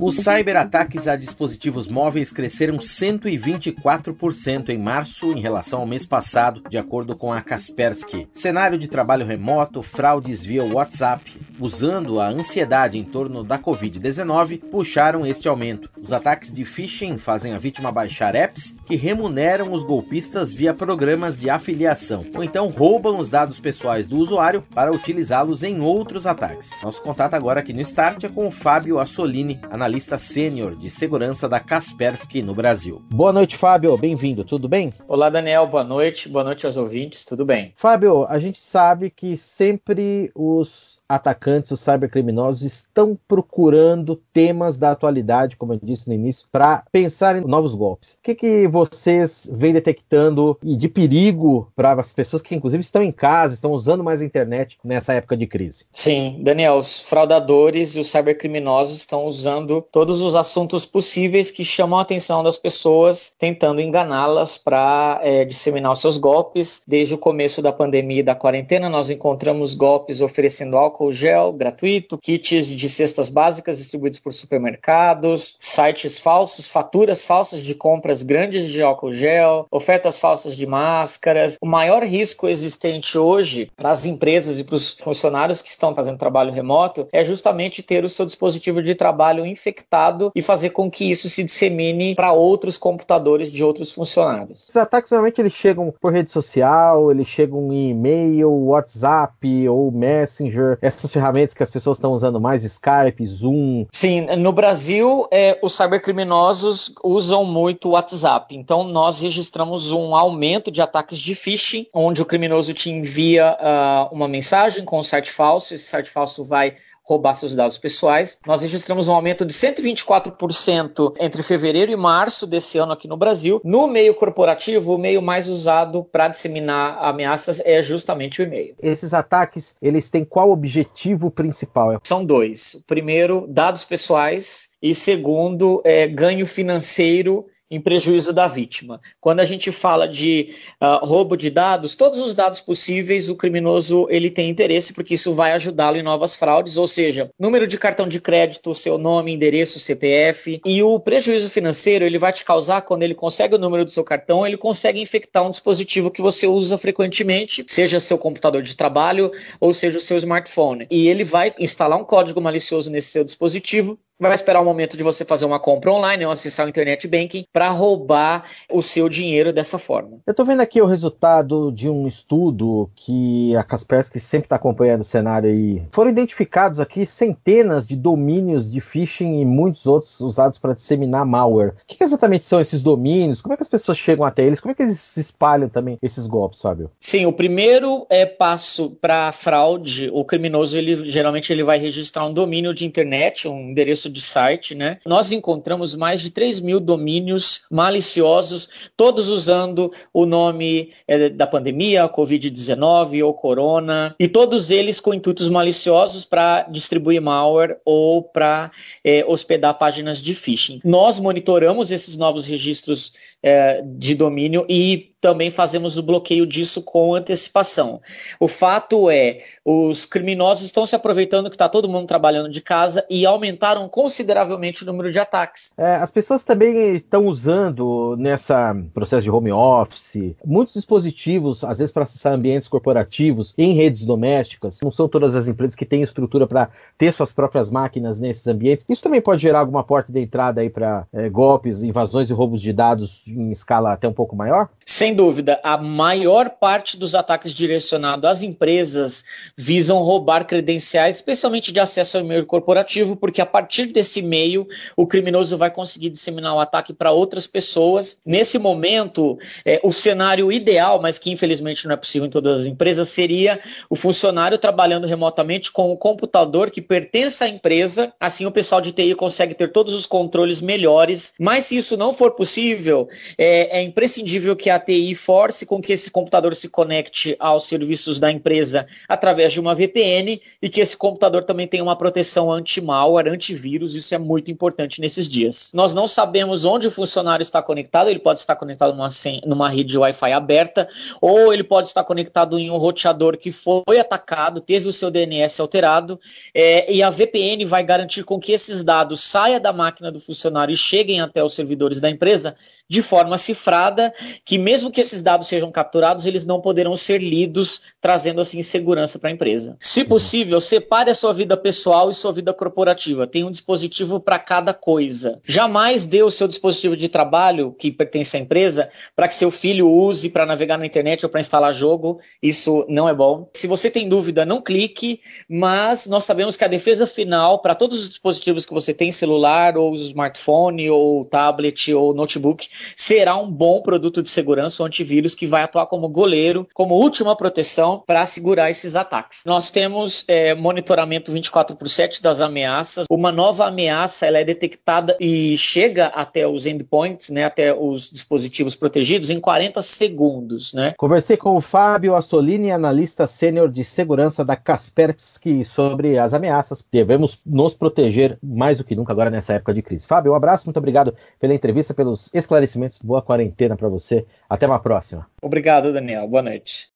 Os 0.00 0.16
cyberataques 0.16 1.06
a 1.06 1.14
dispositivos 1.14 1.86
móveis 1.86 2.32
cresceram 2.32 2.78
124% 2.78 4.70
em 4.70 4.78
março 4.78 5.30
em 5.32 5.40
relação 5.40 5.80
ao 5.80 5.86
mês 5.86 6.06
passado, 6.06 6.62
de 6.70 6.78
acordo 6.78 7.14
com 7.14 7.30
a 7.30 7.42
Kaspersky. 7.42 8.26
Cenário 8.32 8.78
de 8.78 8.88
trabalho 8.88 9.26
remoto, 9.26 9.82
fraudes 9.82 10.42
via 10.42 10.64
WhatsApp, 10.64 11.38
usando 11.60 12.18
a 12.18 12.30
ansiedade 12.30 12.96
em 12.96 13.04
torno 13.04 13.44
da 13.44 13.58
Covid-19, 13.58 14.62
puxaram 14.70 15.26
este 15.26 15.48
aumento. 15.48 15.90
Os 16.02 16.14
ataques 16.14 16.50
de 16.50 16.64
phishing 16.64 17.18
fazem 17.18 17.52
a 17.52 17.58
vítima 17.58 17.92
baixar 17.92 18.34
apps 18.34 18.74
que 18.86 18.96
remuneram 18.96 19.70
os 19.70 19.82
golpistas 19.82 20.50
via 20.50 20.72
programas 20.72 21.38
de 21.38 21.50
afiliação, 21.50 22.24
ou 22.34 22.42
então 22.42 22.68
roubam 22.68 23.18
os 23.18 23.28
dados 23.28 23.60
pessoais 23.60 24.06
do 24.06 24.18
usuário 24.18 24.64
para 24.74 24.90
utilizá-los 24.90 25.62
em 25.62 25.80
outros 25.80 26.26
ataques. 26.26 26.70
Nosso 26.82 27.02
contato 27.02 27.34
agora 27.34 27.60
aqui 27.60 27.74
no 27.74 27.82
Start 27.82 28.24
é 28.24 28.28
com 28.30 28.48
o 28.48 28.50
Fábio 28.50 28.98
Assolini, 29.10 29.58
analista 29.72 30.20
sênior 30.20 30.76
de 30.76 30.88
segurança 30.88 31.48
da 31.48 31.58
Kaspersky 31.58 32.42
no 32.42 32.54
Brasil. 32.54 33.02
Boa 33.12 33.32
noite, 33.32 33.56
Fábio. 33.56 33.96
Bem-vindo. 33.98 34.44
Tudo 34.44 34.68
bem? 34.68 34.94
Olá, 35.08 35.28
Daniel. 35.28 35.66
Boa 35.66 35.82
noite. 35.82 36.28
Boa 36.28 36.44
noite 36.44 36.64
aos 36.64 36.76
ouvintes. 36.76 37.24
Tudo 37.24 37.44
bem? 37.44 37.72
Fábio, 37.74 38.24
a 38.28 38.38
gente 38.38 38.60
sabe 38.62 39.10
que 39.10 39.36
sempre 39.36 40.30
os 40.32 40.99
atacantes, 41.10 41.72
os 41.72 41.80
cybercriminosos, 41.80 42.62
estão 42.62 43.18
procurando 43.26 44.14
temas 44.32 44.78
da 44.78 44.92
atualidade, 44.92 45.56
como 45.56 45.72
eu 45.72 45.80
disse 45.82 46.06
no 46.06 46.14
início, 46.14 46.46
para 46.52 46.84
pensar 46.92 47.36
em 47.36 47.40
novos 47.40 47.74
golpes. 47.74 48.14
O 48.14 48.18
que, 48.22 48.34
que 48.34 48.68
vocês 48.68 49.50
vêm 49.52 49.72
detectando 49.72 50.56
de 50.62 50.88
perigo 50.88 51.70
para 51.74 51.92
as 51.92 52.12
pessoas 52.12 52.40
que, 52.40 52.54
inclusive, 52.54 52.82
estão 52.82 53.02
em 53.02 53.10
casa, 53.10 53.54
estão 53.54 53.72
usando 53.72 54.04
mais 54.04 54.22
a 54.22 54.24
internet 54.24 54.78
nessa 54.84 55.12
época 55.12 55.36
de 55.36 55.48
crise? 55.48 55.84
Sim, 55.92 56.38
Daniel, 56.42 56.76
os 56.76 57.02
fraudadores 57.02 57.96
e 57.96 58.00
os 58.00 58.06
cybercriminosos 58.06 58.98
estão 58.98 59.24
usando 59.24 59.84
todos 59.90 60.22
os 60.22 60.36
assuntos 60.36 60.86
possíveis 60.86 61.50
que 61.50 61.64
chamam 61.64 61.98
a 61.98 62.02
atenção 62.02 62.42
das 62.44 62.56
pessoas, 62.56 63.32
tentando 63.36 63.80
enganá-las 63.80 64.56
para 64.56 65.18
é, 65.22 65.44
disseminar 65.44 65.92
os 65.92 66.00
seus 66.00 66.16
golpes. 66.16 66.80
Desde 66.86 67.14
o 67.14 67.18
começo 67.18 67.60
da 67.60 67.72
pandemia 67.72 68.20
e 68.20 68.22
da 68.22 68.34
quarentena, 68.34 68.88
nós 68.88 69.10
encontramos 69.10 69.74
golpes 69.74 70.20
oferecendo 70.20 70.76
álcool 70.76 70.99
álcool 71.00 71.12
gel 71.12 71.52
gratuito, 71.52 72.18
kits 72.18 72.66
de 72.66 72.90
cestas 72.90 73.30
básicas 73.30 73.78
distribuídos 73.78 74.18
por 74.18 74.32
supermercados, 74.32 75.56
sites 75.58 76.18
falsos, 76.18 76.68
faturas 76.68 77.24
falsas 77.24 77.62
de 77.62 77.74
compras 77.74 78.22
grandes 78.22 78.70
de 78.70 78.82
álcool 78.82 79.12
gel, 79.12 79.66
ofertas 79.70 80.18
falsas 80.18 80.54
de 80.54 80.66
máscaras. 80.66 81.56
O 81.60 81.66
maior 81.66 82.02
risco 82.02 82.46
existente 82.46 83.16
hoje 83.16 83.70
para 83.76 83.90
as 83.90 84.04
empresas 84.04 84.58
e 84.58 84.64
para 84.64 84.76
os 84.76 84.94
funcionários 84.94 85.62
que 85.62 85.70
estão 85.70 85.94
fazendo 85.94 86.18
trabalho 86.18 86.52
remoto 86.52 87.08
é 87.12 87.24
justamente 87.24 87.82
ter 87.82 88.04
o 88.04 88.08
seu 88.08 88.26
dispositivo 88.26 88.82
de 88.82 88.94
trabalho 88.94 89.46
infectado 89.46 90.30
e 90.34 90.42
fazer 90.42 90.70
com 90.70 90.90
que 90.90 91.10
isso 91.10 91.28
se 91.30 91.42
dissemine 91.42 92.14
para 92.14 92.32
outros 92.32 92.76
computadores 92.76 93.50
de 93.50 93.64
outros 93.64 93.92
funcionários. 93.92 94.68
Os 94.68 94.76
ataques 94.76 95.10
normalmente 95.10 95.40
eles 95.40 95.52
chegam 95.52 95.94
por 96.00 96.12
rede 96.12 96.30
social, 96.30 97.10
eles 97.10 97.26
chegam 97.26 97.72
em 97.72 97.90
e-mail, 97.90 98.50
WhatsApp 98.50 99.68
ou 99.68 99.90
Messenger 99.90 100.78
essas 100.96 101.10
ferramentas 101.10 101.54
que 101.54 101.62
as 101.62 101.70
pessoas 101.70 101.96
estão 101.96 102.12
usando 102.12 102.40
mais, 102.40 102.64
Skype, 102.64 103.26
Zoom? 103.26 103.86
Sim, 103.92 104.26
no 104.36 104.52
Brasil, 104.52 105.26
é, 105.30 105.58
os 105.62 105.74
cybercriminosos 105.76 106.92
usam 107.02 107.44
muito 107.44 107.88
o 107.88 107.92
WhatsApp. 107.92 108.56
Então, 108.56 108.84
nós 108.84 109.18
registramos 109.20 109.92
um 109.92 110.14
aumento 110.14 110.70
de 110.70 110.82
ataques 110.82 111.18
de 111.18 111.34
phishing, 111.34 111.86
onde 111.94 112.22
o 112.22 112.24
criminoso 112.24 112.74
te 112.74 112.90
envia 112.90 113.56
uh, 113.60 114.14
uma 114.14 114.28
mensagem 114.28 114.84
com 114.84 114.98
um 114.98 115.02
site 115.02 115.30
falso, 115.30 115.74
esse 115.74 115.84
site 115.84 116.10
falso 116.10 116.44
vai 116.44 116.76
roubar 117.10 117.34
seus 117.34 117.54
dados 117.54 117.76
pessoais. 117.76 118.38
Nós 118.46 118.62
registramos 118.62 119.08
um 119.08 119.12
aumento 119.12 119.44
de 119.44 119.52
124% 119.52 121.14
entre 121.18 121.42
fevereiro 121.42 121.90
e 121.90 121.96
março 121.96 122.46
desse 122.46 122.78
ano 122.78 122.92
aqui 122.92 123.08
no 123.08 123.16
Brasil. 123.16 123.60
No 123.64 123.88
meio 123.88 124.14
corporativo, 124.14 124.94
o 124.94 124.98
meio 124.98 125.20
mais 125.20 125.48
usado 125.48 126.04
para 126.04 126.28
disseminar 126.28 126.98
ameaças 127.02 127.60
é 127.64 127.82
justamente 127.82 128.40
o 128.40 128.44
e-mail. 128.44 128.76
Esses 128.80 129.12
ataques, 129.12 129.74
eles 129.82 130.08
têm 130.08 130.24
qual 130.24 130.50
objetivo 130.50 131.30
principal? 131.30 131.98
São 132.04 132.24
dois. 132.24 132.74
O 132.74 132.82
primeiro, 132.82 133.46
dados 133.48 133.84
pessoais 133.84 134.68
e 134.80 134.94
segundo, 134.94 135.82
é 135.84 136.06
ganho 136.06 136.46
financeiro 136.46 137.46
em 137.70 137.80
prejuízo 137.80 138.32
da 138.32 138.48
vítima. 138.48 139.00
Quando 139.20 139.40
a 139.40 139.44
gente 139.44 139.70
fala 139.70 140.08
de 140.08 140.54
uh, 140.82 141.04
roubo 141.06 141.36
de 141.36 141.48
dados, 141.48 141.94
todos 141.94 142.18
os 142.18 142.34
dados 142.34 142.60
possíveis, 142.60 143.28
o 143.28 143.36
criminoso 143.36 144.06
ele 144.10 144.30
tem 144.30 144.50
interesse 144.50 144.92
porque 144.92 145.14
isso 145.14 145.32
vai 145.32 145.52
ajudá-lo 145.52 145.96
em 145.96 146.02
novas 146.02 146.34
fraudes, 146.34 146.76
ou 146.76 146.88
seja, 146.88 147.30
número 147.38 147.66
de 147.66 147.78
cartão 147.78 148.08
de 148.08 148.20
crédito, 148.20 148.74
seu 148.74 148.98
nome, 148.98 149.32
endereço, 149.32 149.78
CPF. 149.78 150.60
E 150.64 150.82
o 150.82 150.98
prejuízo 150.98 151.48
financeiro 151.48 152.04
ele 152.04 152.18
vai 152.18 152.32
te 152.32 152.44
causar 152.44 152.82
quando 152.82 153.04
ele 153.04 153.14
consegue 153.14 153.54
o 153.54 153.58
número 153.58 153.84
do 153.84 153.90
seu 153.90 154.02
cartão, 154.02 154.46
ele 154.46 154.56
consegue 154.56 155.00
infectar 155.00 155.46
um 155.46 155.50
dispositivo 155.50 156.10
que 156.10 156.20
você 156.22 156.46
usa 156.46 156.76
frequentemente, 156.76 157.64
seja 157.68 158.00
seu 158.00 158.18
computador 158.18 158.62
de 158.62 158.74
trabalho 158.74 159.30
ou 159.60 159.72
seja 159.72 159.98
o 159.98 160.00
seu 160.00 160.16
smartphone. 160.16 160.86
E 160.90 161.08
ele 161.08 161.22
vai 161.22 161.54
instalar 161.58 161.98
um 161.98 162.04
código 162.04 162.40
malicioso 162.40 162.90
nesse 162.90 163.10
seu 163.10 163.22
dispositivo 163.22 163.98
vai 164.28 164.34
esperar 164.34 164.60
o 164.60 164.64
momento 164.64 164.96
de 164.96 165.02
você 165.02 165.24
fazer 165.24 165.44
uma 165.46 165.58
compra 165.58 165.92
online 165.92 166.24
ou 166.26 166.32
acessar 166.32 166.66
o 166.66 166.68
internet 166.68 167.08
banking 167.08 167.46
para 167.52 167.70
roubar 167.70 168.44
o 168.70 168.82
seu 168.82 169.08
dinheiro 169.08 169.52
dessa 169.52 169.78
forma. 169.78 170.18
Eu 170.26 170.32
estou 170.32 170.44
vendo 170.44 170.60
aqui 170.60 170.80
o 170.80 170.86
resultado 170.86 171.72
de 171.72 171.88
um 171.88 172.06
estudo 172.06 172.90
que 172.94 173.56
a 173.56 173.62
Kaspersky 173.62 174.20
sempre 174.20 174.46
está 174.46 174.56
acompanhando 174.56 175.00
o 175.00 175.04
cenário 175.04 175.48
aí. 175.48 175.82
Foram 175.92 176.10
identificados 176.10 176.80
aqui 176.80 177.06
centenas 177.06 177.86
de 177.86 177.96
domínios 177.96 178.70
de 178.70 178.80
phishing 178.80 179.40
e 179.40 179.44
muitos 179.44 179.86
outros 179.86 180.20
usados 180.20 180.58
para 180.58 180.74
disseminar 180.74 181.24
malware. 181.24 181.70
O 181.70 181.86
que, 181.86 182.02
exatamente 182.02 182.44
são 182.44 182.60
esses 182.60 182.82
domínios? 182.82 183.40
Como 183.40 183.54
é 183.54 183.56
que 183.56 183.62
as 183.62 183.68
pessoas 183.68 183.98
chegam 183.98 184.24
até 184.24 184.42
eles? 184.42 184.60
Como 184.60 184.72
é 184.72 184.74
que 184.74 184.82
eles 184.82 185.00
se 185.00 185.20
espalham 185.20 185.68
também 185.68 185.98
esses 186.02 186.26
golpes, 186.26 186.60
Fábio? 186.60 186.90
Sim, 187.00 187.26
o 187.26 187.32
primeiro 187.32 188.06
é 188.10 188.26
passo 188.26 188.90
para 189.00 189.32
fraude. 189.32 190.10
O 190.12 190.24
criminoso 190.24 190.76
ele 190.76 191.08
geralmente 191.08 191.52
ele 191.52 191.62
vai 191.62 191.78
registrar 191.78 192.26
um 192.26 192.32
domínio 192.32 192.74
de 192.74 192.84
internet, 192.84 193.48
um 193.48 193.70
endereço 193.70 194.09
de 194.10 194.20
site, 194.20 194.74
né? 194.74 194.98
Nós 195.06 195.32
encontramos 195.32 195.94
mais 195.94 196.20
de 196.20 196.30
3 196.30 196.60
mil 196.60 196.80
domínios 196.80 197.62
maliciosos, 197.70 198.68
todos 198.96 199.28
usando 199.28 199.92
o 200.12 200.26
nome 200.26 200.92
é, 201.06 201.28
da 201.28 201.46
pandemia, 201.46 202.08
Covid-19 202.08 203.24
ou 203.24 203.34
Corona, 203.34 204.14
e 204.18 204.28
todos 204.28 204.70
eles 204.70 205.00
com 205.00 205.14
intuitos 205.14 205.48
maliciosos 205.48 206.24
para 206.24 206.62
distribuir 206.62 207.20
malware 207.20 207.78
ou 207.84 208.22
para 208.22 208.70
é, 209.04 209.24
hospedar 209.26 209.78
páginas 209.78 210.18
de 210.18 210.34
phishing. 210.34 210.80
Nós 210.84 211.18
monitoramos 211.18 211.90
esses 211.90 212.16
novos 212.16 212.46
registros 212.46 213.12
é, 213.42 213.82
de 213.82 214.14
domínio 214.14 214.66
e 214.68 215.09
também 215.20 215.50
fazemos 215.50 215.98
o 215.98 216.02
bloqueio 216.02 216.46
disso 216.46 216.82
com 216.82 217.14
antecipação. 217.14 218.00
O 218.38 218.48
fato 218.48 219.10
é, 219.10 219.40
os 219.64 220.04
criminosos 220.04 220.64
estão 220.64 220.86
se 220.86 220.96
aproveitando 220.96 221.50
que 221.50 221.54
está 221.54 221.68
todo 221.68 221.88
mundo 221.88 222.06
trabalhando 222.06 222.50
de 222.50 222.60
casa 222.60 223.04
e 223.08 223.26
aumentaram 223.26 223.88
consideravelmente 223.88 224.82
o 224.82 224.86
número 224.86 225.12
de 225.12 225.18
ataques. 225.18 225.70
É, 225.76 225.96
as 225.96 226.10
pessoas 226.10 226.42
também 226.42 226.96
estão 226.96 227.26
usando 227.26 228.16
nessa 228.18 228.74
processo 228.94 229.22
de 229.22 229.30
home 229.30 229.52
office 229.52 230.34
muitos 230.44 230.74
dispositivos, 230.74 231.62
às 231.64 231.78
vezes 231.78 231.92
para 231.92 232.04
acessar 232.04 232.32
ambientes 232.32 232.68
corporativos 232.68 233.54
em 233.56 233.74
redes 233.74 234.04
domésticas. 234.04 234.80
Não 234.82 234.90
são 234.90 235.08
todas 235.08 235.36
as 235.36 235.48
empresas 235.48 235.74
que 235.74 235.84
têm 235.84 236.02
estrutura 236.02 236.46
para 236.46 236.70
ter 236.96 237.12
suas 237.12 237.32
próprias 237.32 237.70
máquinas 237.70 238.18
nesses 238.18 238.46
ambientes. 238.46 238.86
Isso 238.88 239.02
também 239.02 239.20
pode 239.20 239.42
gerar 239.42 239.60
alguma 239.60 239.84
porta 239.84 240.12
de 240.12 240.20
entrada 240.20 240.60
aí 240.60 240.70
para 240.70 241.06
é, 241.12 241.28
golpes, 241.28 241.82
invasões 241.82 242.30
e 242.30 242.32
roubos 242.32 242.60
de 242.60 242.72
dados 242.72 243.22
em 243.26 243.50
escala 243.50 243.92
até 243.92 244.08
um 244.08 244.12
pouco 244.12 244.34
maior? 244.34 244.68
Sem 244.86 245.09
dúvida, 245.14 245.60
a 245.62 245.76
maior 245.76 246.50
parte 246.50 246.96
dos 246.96 247.14
ataques 247.14 247.52
direcionados 247.52 248.24
às 248.24 248.42
empresas 248.42 249.24
visam 249.56 250.02
roubar 250.02 250.46
credenciais, 250.46 251.16
especialmente 251.16 251.72
de 251.72 251.80
acesso 251.80 252.16
ao 252.16 252.24
e-mail 252.24 252.44
corporativo, 252.46 253.16
porque 253.16 253.40
a 253.40 253.46
partir 253.46 253.86
desse 253.86 254.20
meio 254.22 254.66
o 254.96 255.06
criminoso 255.06 255.56
vai 255.56 255.70
conseguir 255.70 256.10
disseminar 256.10 256.54
o 256.54 256.60
ataque 256.60 256.92
para 256.92 257.10
outras 257.10 257.46
pessoas. 257.46 258.18
Nesse 258.24 258.58
momento, 258.58 259.38
é, 259.64 259.80
o 259.82 259.92
cenário 259.92 260.52
ideal, 260.52 261.00
mas 261.00 261.18
que 261.18 261.30
infelizmente 261.30 261.86
não 261.86 261.94
é 261.94 261.96
possível 261.96 262.26
em 262.26 262.30
todas 262.30 262.60
as 262.60 262.66
empresas, 262.66 263.08
seria 263.08 263.60
o 263.88 263.96
funcionário 263.96 264.58
trabalhando 264.58 265.06
remotamente 265.06 265.70
com 265.70 265.90
o 265.92 265.96
computador 265.96 266.70
que 266.70 266.80
pertence 266.80 267.42
à 267.42 267.48
empresa. 267.48 268.12
Assim, 268.20 268.46
o 268.46 268.52
pessoal 268.52 268.80
de 268.80 268.92
TI 268.92 269.14
consegue 269.14 269.54
ter 269.54 269.70
todos 269.72 269.94
os 269.94 270.06
controles 270.06 270.60
melhores. 270.60 271.32
Mas 271.38 271.66
se 271.66 271.76
isso 271.76 271.96
não 271.96 272.12
for 272.12 272.32
possível, 272.32 273.08
é, 273.38 273.78
é 273.78 273.82
imprescindível 273.82 274.54
que 274.56 274.70
a 274.70 274.78
TI 274.78 274.99
force 275.14 275.66
com 275.66 275.80
que 275.80 275.92
esse 275.92 276.10
computador 276.10 276.54
se 276.54 276.68
conecte 276.68 277.36
aos 277.38 277.64
serviços 277.64 278.18
da 278.18 278.30
empresa 278.30 278.86
através 279.08 279.52
de 279.52 279.60
uma 279.60 279.74
VPN 279.74 280.40
e 280.60 280.68
que 280.68 280.80
esse 280.80 280.96
computador 280.96 281.44
também 281.44 281.66
tenha 281.66 281.82
uma 281.82 281.96
proteção 281.96 282.52
anti-malware, 282.52 283.28
antivírus. 283.28 283.94
Isso 283.94 284.14
é 284.14 284.18
muito 284.18 284.50
importante 284.50 285.00
nesses 285.00 285.28
dias. 285.28 285.70
Nós 285.72 285.94
não 285.94 286.06
sabemos 286.06 286.64
onde 286.64 286.86
o 286.86 286.90
funcionário 286.90 287.42
está 287.42 287.62
conectado, 287.62 288.08
ele 288.08 288.18
pode 288.18 288.40
estar 288.40 288.56
conectado 288.56 288.94
numa, 288.94 289.08
numa 289.46 289.68
rede 289.68 289.96
Wi-Fi 289.96 290.32
aberta, 290.32 290.88
ou 291.20 291.52
ele 291.52 291.64
pode 291.64 291.88
estar 291.88 292.04
conectado 292.04 292.58
em 292.58 292.70
um 292.70 292.76
roteador 292.76 293.36
que 293.36 293.52
foi 293.52 293.98
atacado, 293.98 294.60
teve 294.60 294.88
o 294.88 294.92
seu 294.92 295.10
DNS 295.10 295.60
alterado, 295.60 296.20
é, 296.54 296.92
e 296.92 297.02
a 297.02 297.10
VPN 297.10 297.64
vai 297.64 297.82
garantir 297.82 298.24
com 298.24 298.38
que 298.38 298.52
esses 298.52 298.82
dados 298.82 299.20
saiam 299.20 299.60
da 299.60 299.72
máquina 299.72 300.10
do 300.10 300.20
funcionário 300.20 300.72
e 300.72 300.76
cheguem 300.76 301.20
até 301.20 301.42
os 301.42 301.54
servidores 301.54 302.00
da 302.00 302.10
empresa 302.10 302.56
de 302.88 303.02
forma 303.02 303.38
cifrada, 303.38 304.12
que 304.44 304.58
mesmo 304.58 304.89
que 304.90 305.00
esses 305.00 305.22
dados 305.22 305.46
sejam 305.46 305.70
capturados, 305.70 306.26
eles 306.26 306.44
não 306.44 306.60
poderão 306.60 306.96
ser 306.96 307.18
lidos, 307.18 307.82
trazendo 308.00 308.40
assim 308.40 308.62
segurança 308.62 309.18
para 309.18 309.30
a 309.30 309.32
empresa. 309.32 309.76
Se 309.80 310.04
possível, 310.04 310.60
separe 310.60 311.10
a 311.10 311.14
sua 311.14 311.32
vida 311.32 311.56
pessoal 311.56 312.10
e 312.10 312.14
sua 312.14 312.32
vida 312.32 312.52
corporativa. 312.52 313.26
Tem 313.26 313.44
um 313.44 313.50
dispositivo 313.50 314.20
para 314.20 314.38
cada 314.38 314.74
coisa. 314.74 315.40
Jamais 315.44 316.04
dê 316.04 316.22
o 316.22 316.30
seu 316.30 316.48
dispositivo 316.48 316.96
de 316.96 317.08
trabalho, 317.08 317.74
que 317.78 317.90
pertence 317.90 318.36
à 318.36 318.40
empresa, 318.40 318.88
para 319.14 319.28
que 319.28 319.34
seu 319.34 319.50
filho 319.50 319.88
use 319.88 320.28
para 320.28 320.46
navegar 320.46 320.78
na 320.78 320.86
internet 320.86 321.24
ou 321.24 321.30
para 321.30 321.40
instalar 321.40 321.72
jogo. 321.74 322.20
Isso 322.42 322.84
não 322.88 323.08
é 323.08 323.14
bom. 323.14 323.48
Se 323.54 323.66
você 323.66 323.90
tem 323.90 324.08
dúvida, 324.08 324.44
não 324.44 324.60
clique, 324.60 325.20
mas 325.48 326.06
nós 326.06 326.24
sabemos 326.24 326.56
que 326.56 326.64
a 326.64 326.68
defesa 326.68 327.06
final 327.06 327.60
para 327.60 327.74
todos 327.74 328.00
os 328.00 328.08
dispositivos 328.08 328.66
que 328.66 328.72
você 328.72 328.92
tem, 328.94 329.12
celular, 329.12 329.76
ou 329.76 329.94
smartphone, 329.94 330.90
ou 330.90 331.24
tablet, 331.24 331.92
ou 331.92 332.14
notebook, 332.14 332.68
será 332.96 333.36
um 333.36 333.50
bom 333.50 333.82
produto 333.82 334.22
de 334.22 334.28
segurança, 334.28 334.79
um 334.82 334.86
antivírus 334.86 335.34
que 335.34 335.46
vai 335.46 335.62
atuar 335.62 335.86
como 335.86 336.08
goleiro, 336.08 336.66
como 336.74 336.94
última 336.94 337.36
proteção 337.36 338.02
para 338.06 338.24
segurar 338.26 338.70
esses 338.70 338.96
ataques. 338.96 339.42
Nós 339.44 339.70
temos 339.70 340.24
é, 340.28 340.54
monitoramento 340.54 341.32
24 341.32 341.76
por 341.76 341.88
7 341.88 342.22
das 342.22 342.40
ameaças. 342.40 343.06
Uma 343.10 343.32
nova 343.32 343.66
ameaça 343.66 344.26
ela 344.26 344.38
é 344.38 344.44
detectada 344.44 345.16
e 345.20 345.56
chega 345.56 346.06
até 346.06 346.46
os 346.46 346.66
endpoints, 346.66 347.30
né, 347.30 347.44
até 347.44 347.74
os 347.74 348.08
dispositivos 348.10 348.74
protegidos, 348.74 349.30
em 349.30 349.40
40 349.40 349.82
segundos. 349.82 350.72
Né? 350.72 350.94
Conversei 350.96 351.36
com 351.36 351.56
o 351.56 351.60
Fábio 351.60 352.14
Assolini, 352.14 352.70
analista 352.70 353.26
sênior 353.26 353.70
de 353.70 353.84
segurança 353.84 354.44
da 354.44 354.56
Kaspersky, 354.56 355.64
sobre 355.64 356.18
as 356.18 356.34
ameaças. 356.34 356.84
Devemos 356.90 357.38
nos 357.44 357.74
proteger 357.74 358.38
mais 358.42 358.78
do 358.78 358.84
que 358.84 358.94
nunca 358.94 359.12
agora 359.12 359.30
nessa 359.30 359.54
época 359.54 359.74
de 359.74 359.82
crise. 359.82 360.06
Fábio, 360.06 360.32
um 360.32 360.34
abraço, 360.34 360.66
muito 360.66 360.78
obrigado 360.78 361.14
pela 361.38 361.54
entrevista, 361.54 361.94
pelos 361.94 362.30
esclarecimentos. 362.34 362.98
Boa 363.02 363.22
quarentena 363.22 363.76
para 363.76 363.88
você. 363.88 364.26
Até 364.48 364.66
uma 364.70 364.80
próxima. 364.80 365.26
Obrigado, 365.42 365.92
Daniel. 365.92 366.26
Boa 366.28 366.42
noite. 366.42 366.88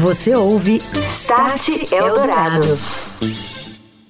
Você 0.00 0.34
ouve 0.34 0.76
Start 0.76 1.92
Eldorado. 1.92 2.78